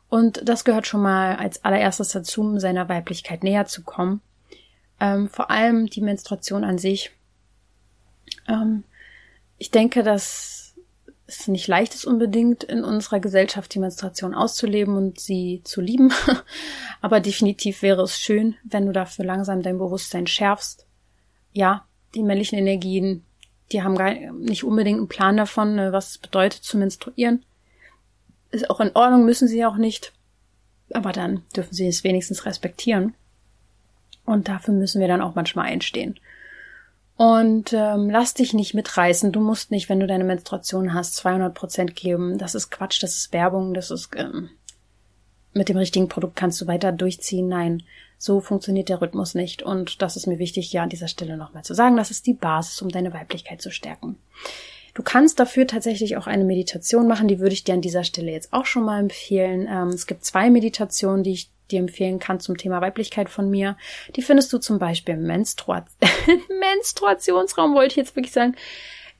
[0.09, 4.21] Und das gehört schon mal als allererstes dazu, um seiner Weiblichkeit näher zu kommen.
[4.99, 7.11] Ähm, vor allem die Menstruation an sich.
[8.47, 8.83] Ähm,
[9.57, 10.75] ich denke, dass
[11.27, 16.13] es nicht leicht ist unbedingt in unserer Gesellschaft die Menstruation auszuleben und sie zu lieben.
[17.01, 20.85] Aber definitiv wäre es schön, wenn du dafür langsam dein Bewusstsein schärfst.
[21.51, 23.23] Ja, die männlichen Energien
[23.71, 27.43] die haben gar nicht unbedingt einen Plan davon, ne, was es bedeutet zu menstruieren.
[28.51, 30.13] Ist auch in Ordnung, müssen sie auch nicht.
[30.91, 33.15] Aber dann dürfen sie es wenigstens respektieren.
[34.23, 36.19] Und dafür müssen wir dann auch manchmal einstehen.
[37.17, 39.31] Und ähm, lass dich nicht mitreißen.
[39.31, 42.37] Du musst nicht, wenn du deine Menstruation hast, 200 Prozent geben.
[42.37, 44.49] Das ist Quatsch, das ist Werbung, das ist ähm,
[45.53, 47.47] mit dem richtigen Produkt kannst du weiter durchziehen.
[47.47, 47.83] Nein,
[48.17, 49.63] so funktioniert der Rhythmus nicht.
[49.63, 51.95] Und das ist mir wichtig, hier an dieser Stelle nochmal zu sagen.
[51.95, 54.17] Das ist die Basis, um deine Weiblichkeit zu stärken.
[54.95, 57.27] Du kannst dafür tatsächlich auch eine Meditation machen.
[57.27, 59.67] Die würde ich dir an dieser Stelle jetzt auch schon mal empfehlen.
[59.69, 63.75] Ähm, es gibt zwei Meditationen, die ich dir empfehlen kann zum Thema Weiblichkeit von mir.
[64.15, 65.85] Die findest du zum Beispiel im Menstrua
[66.59, 68.55] Menstruationsraum, wollte ich jetzt wirklich sagen,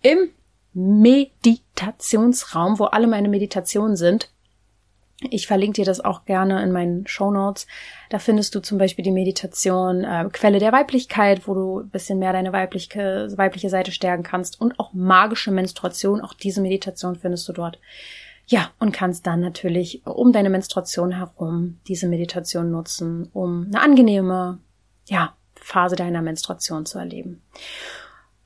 [0.02, 0.30] im
[0.74, 4.30] Meditationsraum, wo alle meine Meditationen sind.
[5.22, 7.68] Ich verlinke dir das auch gerne in meinen Show Notes.
[8.10, 12.20] Da findest du zum Beispiel die Meditation äh, Quelle der Weiblichkeit, wo du ein bisschen
[12.20, 16.20] mehr deine weibliche, weibliche Seite stärken kannst und auch magische Menstruation.
[16.20, 17.80] Auch diese Meditation findest du dort.
[18.48, 24.60] Ja, und kannst dann natürlich um deine Menstruation herum diese Meditation nutzen, um eine angenehme,
[25.06, 27.42] ja, Phase deiner Menstruation zu erleben.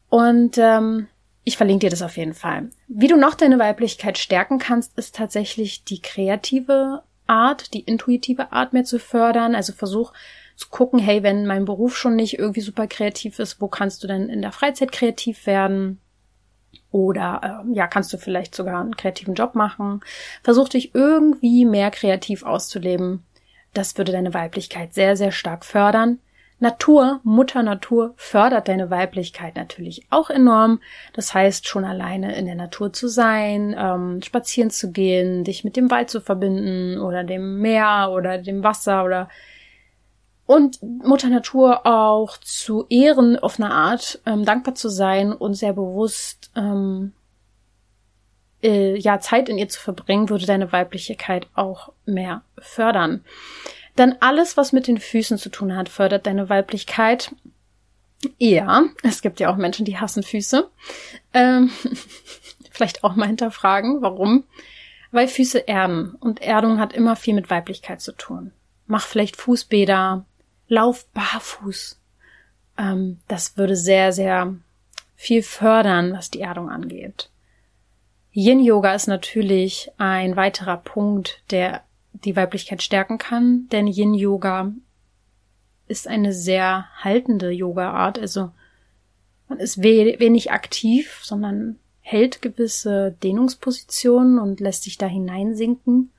[0.08, 1.08] Und ähm,
[1.50, 2.70] ich verlinke dir das auf jeden Fall.
[2.88, 8.72] Wie du noch deine Weiblichkeit stärken kannst, ist tatsächlich die kreative Art, die intuitive Art
[8.72, 9.56] mehr zu fördern.
[9.56, 10.14] Also versuch
[10.56, 14.08] zu gucken, hey, wenn mein Beruf schon nicht irgendwie super kreativ ist, wo kannst du
[14.08, 16.00] denn in der Freizeit kreativ werden?
[16.92, 20.02] Oder äh, ja, kannst du vielleicht sogar einen kreativen Job machen.
[20.44, 23.24] Versuch dich irgendwie mehr kreativ auszuleben.
[23.74, 26.20] Das würde deine Weiblichkeit sehr, sehr stark fördern.
[26.60, 30.82] Natur, Mutter Natur fördert deine Weiblichkeit natürlich auch enorm.
[31.14, 35.78] Das heißt, schon alleine in der Natur zu sein, ähm, spazieren zu gehen, dich mit
[35.78, 39.30] dem Wald zu verbinden oder dem Meer oder dem Wasser oder
[40.46, 45.74] und Mutter Natur auch zu ehren auf eine Art, ähm, dankbar zu sein und sehr
[45.74, 47.14] bewusst ähm,
[48.64, 53.24] äh, ja Zeit in ihr zu verbringen, würde deine Weiblichkeit auch mehr fördern.
[54.00, 57.36] Dann alles, was mit den Füßen zu tun hat, fördert deine Weiblichkeit.
[58.38, 60.70] Ja, es gibt ja auch Menschen, die hassen Füße.
[61.34, 61.70] Ähm,
[62.72, 64.46] vielleicht auch mal hinterfragen, warum.
[65.12, 68.54] Weil Füße erden und Erdung hat immer viel mit Weiblichkeit zu tun.
[68.88, 70.24] Mach vielleicht Fußbäder,
[70.70, 72.00] lauf barfuß.
[72.78, 74.56] Ähm, das würde sehr, sehr
[75.18, 77.32] viel fördern, was die Erdung angeht.
[78.32, 81.84] Yin Yoga ist natürlich ein weiterer Punkt, der
[82.26, 84.74] die Weiblichkeit stärken kann, denn Yin Yoga
[85.88, 88.20] ist eine sehr haltende Yoga-Art.
[88.20, 88.52] Also
[89.48, 96.12] man ist wenig aktiv, sondern hält gewisse Dehnungspositionen und lässt sich da hineinsinken.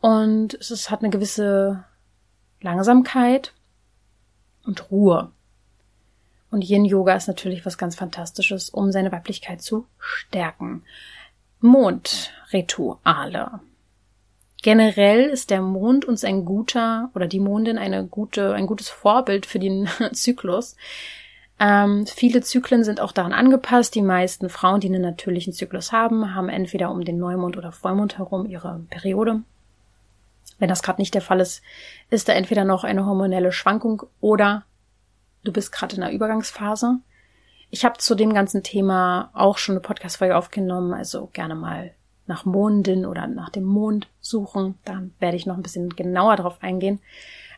[0.00, 1.84] Und es hat eine gewisse
[2.60, 3.54] Langsamkeit
[4.64, 5.30] und Ruhe.
[6.50, 10.82] Und Yin Yoga ist natürlich was ganz Fantastisches, um seine Weiblichkeit zu stärken.
[11.60, 13.60] Mondrituale.
[14.66, 19.46] Generell ist der Mond uns ein guter oder die Mondin eine gute, ein gutes Vorbild
[19.46, 20.74] für den Zyklus.
[21.60, 23.94] Ähm, viele Zyklen sind auch daran angepasst.
[23.94, 28.18] Die meisten Frauen, die einen natürlichen Zyklus haben, haben entweder um den Neumond oder Vollmond
[28.18, 29.42] herum ihre Periode.
[30.58, 31.62] Wenn das gerade nicht der Fall ist,
[32.10, 34.64] ist da entweder noch eine hormonelle Schwankung oder
[35.44, 36.98] du bist gerade in einer Übergangsphase.
[37.70, 41.92] Ich habe zu dem ganzen Thema auch schon eine Podcast-Folge aufgenommen, also gerne mal
[42.26, 44.74] nach Mondin oder nach dem Mond suchen.
[44.84, 47.00] Da werde ich noch ein bisschen genauer drauf eingehen.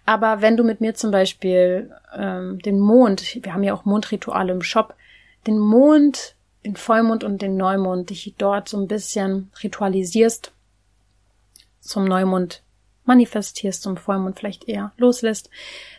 [0.05, 4.53] Aber wenn du mit mir zum Beispiel ähm, den Mond, wir haben ja auch Mondrituale
[4.53, 4.95] im Shop,
[5.47, 10.53] den Mond, den Vollmond und den Neumond, dich dort so ein bisschen ritualisierst,
[11.81, 12.63] zum Neumond
[13.05, 15.51] manifestierst, zum Vollmond vielleicht eher loslässt,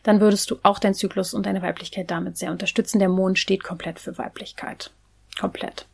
[0.03, 2.99] dann würdest du auch deinen Zyklus und deine Weiblichkeit damit sehr unterstützen.
[2.99, 4.91] Der Mond steht komplett für Weiblichkeit.
[5.39, 5.87] Komplett.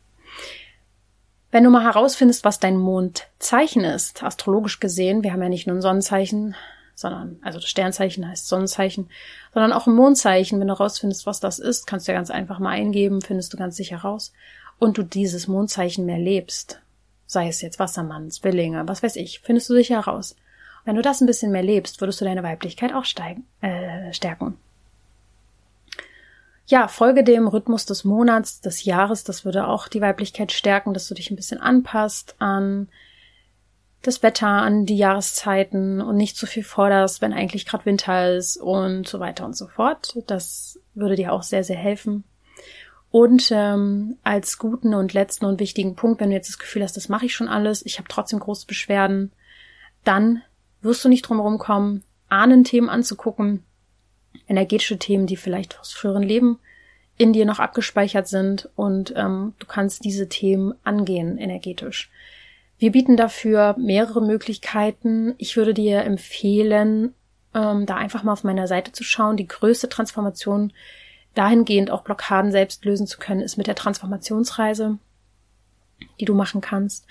[1.50, 5.76] Wenn du mal herausfindest, was dein Mondzeichen ist, astrologisch gesehen, wir haben ja nicht nur
[5.76, 6.56] ein Sonnenzeichen,
[6.94, 9.08] sondern, also das Sternzeichen heißt Sonnenzeichen,
[9.52, 10.58] sondern auch ein Mondzeichen.
[10.58, 13.56] Wenn du herausfindest, was das ist, kannst du ja ganz einfach mal eingeben, findest du
[13.56, 14.32] ganz sicher raus.
[14.78, 16.80] Und du dieses Mondzeichen mehr lebst,
[17.26, 20.36] sei es jetzt Wassermann, Zwillinge, was weiß ich, findest du sicher heraus.
[20.84, 24.58] Wenn du das ein bisschen mehr lebst, würdest du deine Weiblichkeit auch steigen, äh, stärken
[26.66, 29.24] ja, folge dem Rhythmus des Monats, des Jahres.
[29.24, 32.88] Das würde auch die Weiblichkeit stärken, dass du dich ein bisschen anpasst an
[34.02, 38.56] das Wetter, an die Jahreszeiten und nicht zu viel forderst, wenn eigentlich gerade Winter ist
[38.56, 40.18] und so weiter und so fort.
[40.26, 42.24] Das würde dir auch sehr, sehr helfen.
[43.10, 46.96] Und ähm, als guten und letzten und wichtigen Punkt, wenn du jetzt das Gefühl hast,
[46.96, 49.32] das mache ich schon alles, ich habe trotzdem große Beschwerden,
[50.04, 50.42] dann
[50.82, 53.64] wirst du nicht drum herum kommen, Ahnenthemen anzugucken,
[54.48, 56.58] energetische Themen, die vielleicht aus früheren Leben
[57.18, 62.10] in dir noch abgespeichert sind und ähm, du kannst diese Themen angehen energetisch.
[62.78, 65.34] Wir bieten dafür mehrere Möglichkeiten.
[65.38, 67.14] Ich würde dir empfehlen,
[67.54, 69.38] ähm, da einfach mal auf meiner Seite zu schauen.
[69.38, 70.72] Die größte Transformation
[71.34, 74.98] dahingehend auch Blockaden selbst lösen zu können, ist mit der Transformationsreise,
[76.20, 77.06] die du machen kannst.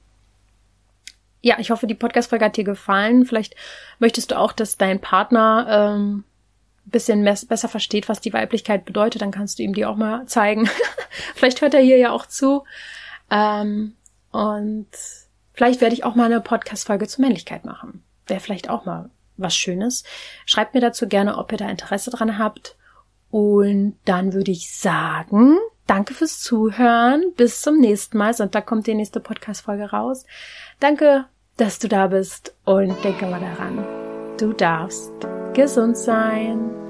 [1.42, 3.26] ja, ich hoffe, die Podcast-Folge hat dir gefallen.
[3.26, 3.56] Vielleicht
[4.00, 6.24] möchtest du auch, dass dein Partner ähm,
[6.86, 9.22] bisschen besser versteht, was die Weiblichkeit bedeutet.
[9.22, 10.70] Dann kannst du ihm die auch mal zeigen.
[11.36, 12.64] vielleicht hört er hier ja auch zu.
[13.30, 13.96] Ähm,
[14.32, 14.88] und
[15.54, 18.04] vielleicht werde ich auch mal eine Podcast-Folge zur Männlichkeit machen.
[18.28, 20.04] Wäre vielleicht auch mal was Schönes.
[20.46, 22.76] Schreibt mir dazu gerne, ob ihr da Interesse dran habt.
[23.32, 27.34] Und dann würde ich sagen, danke fürs Zuhören.
[27.36, 28.34] Bis zum nächsten Mal.
[28.34, 30.26] Sonntag kommt die nächste Podcast-Folge raus.
[30.80, 31.26] Danke,
[31.62, 33.86] dass du da bist und denke mal daran,
[34.40, 35.12] du darfst
[35.54, 36.81] gesund sein.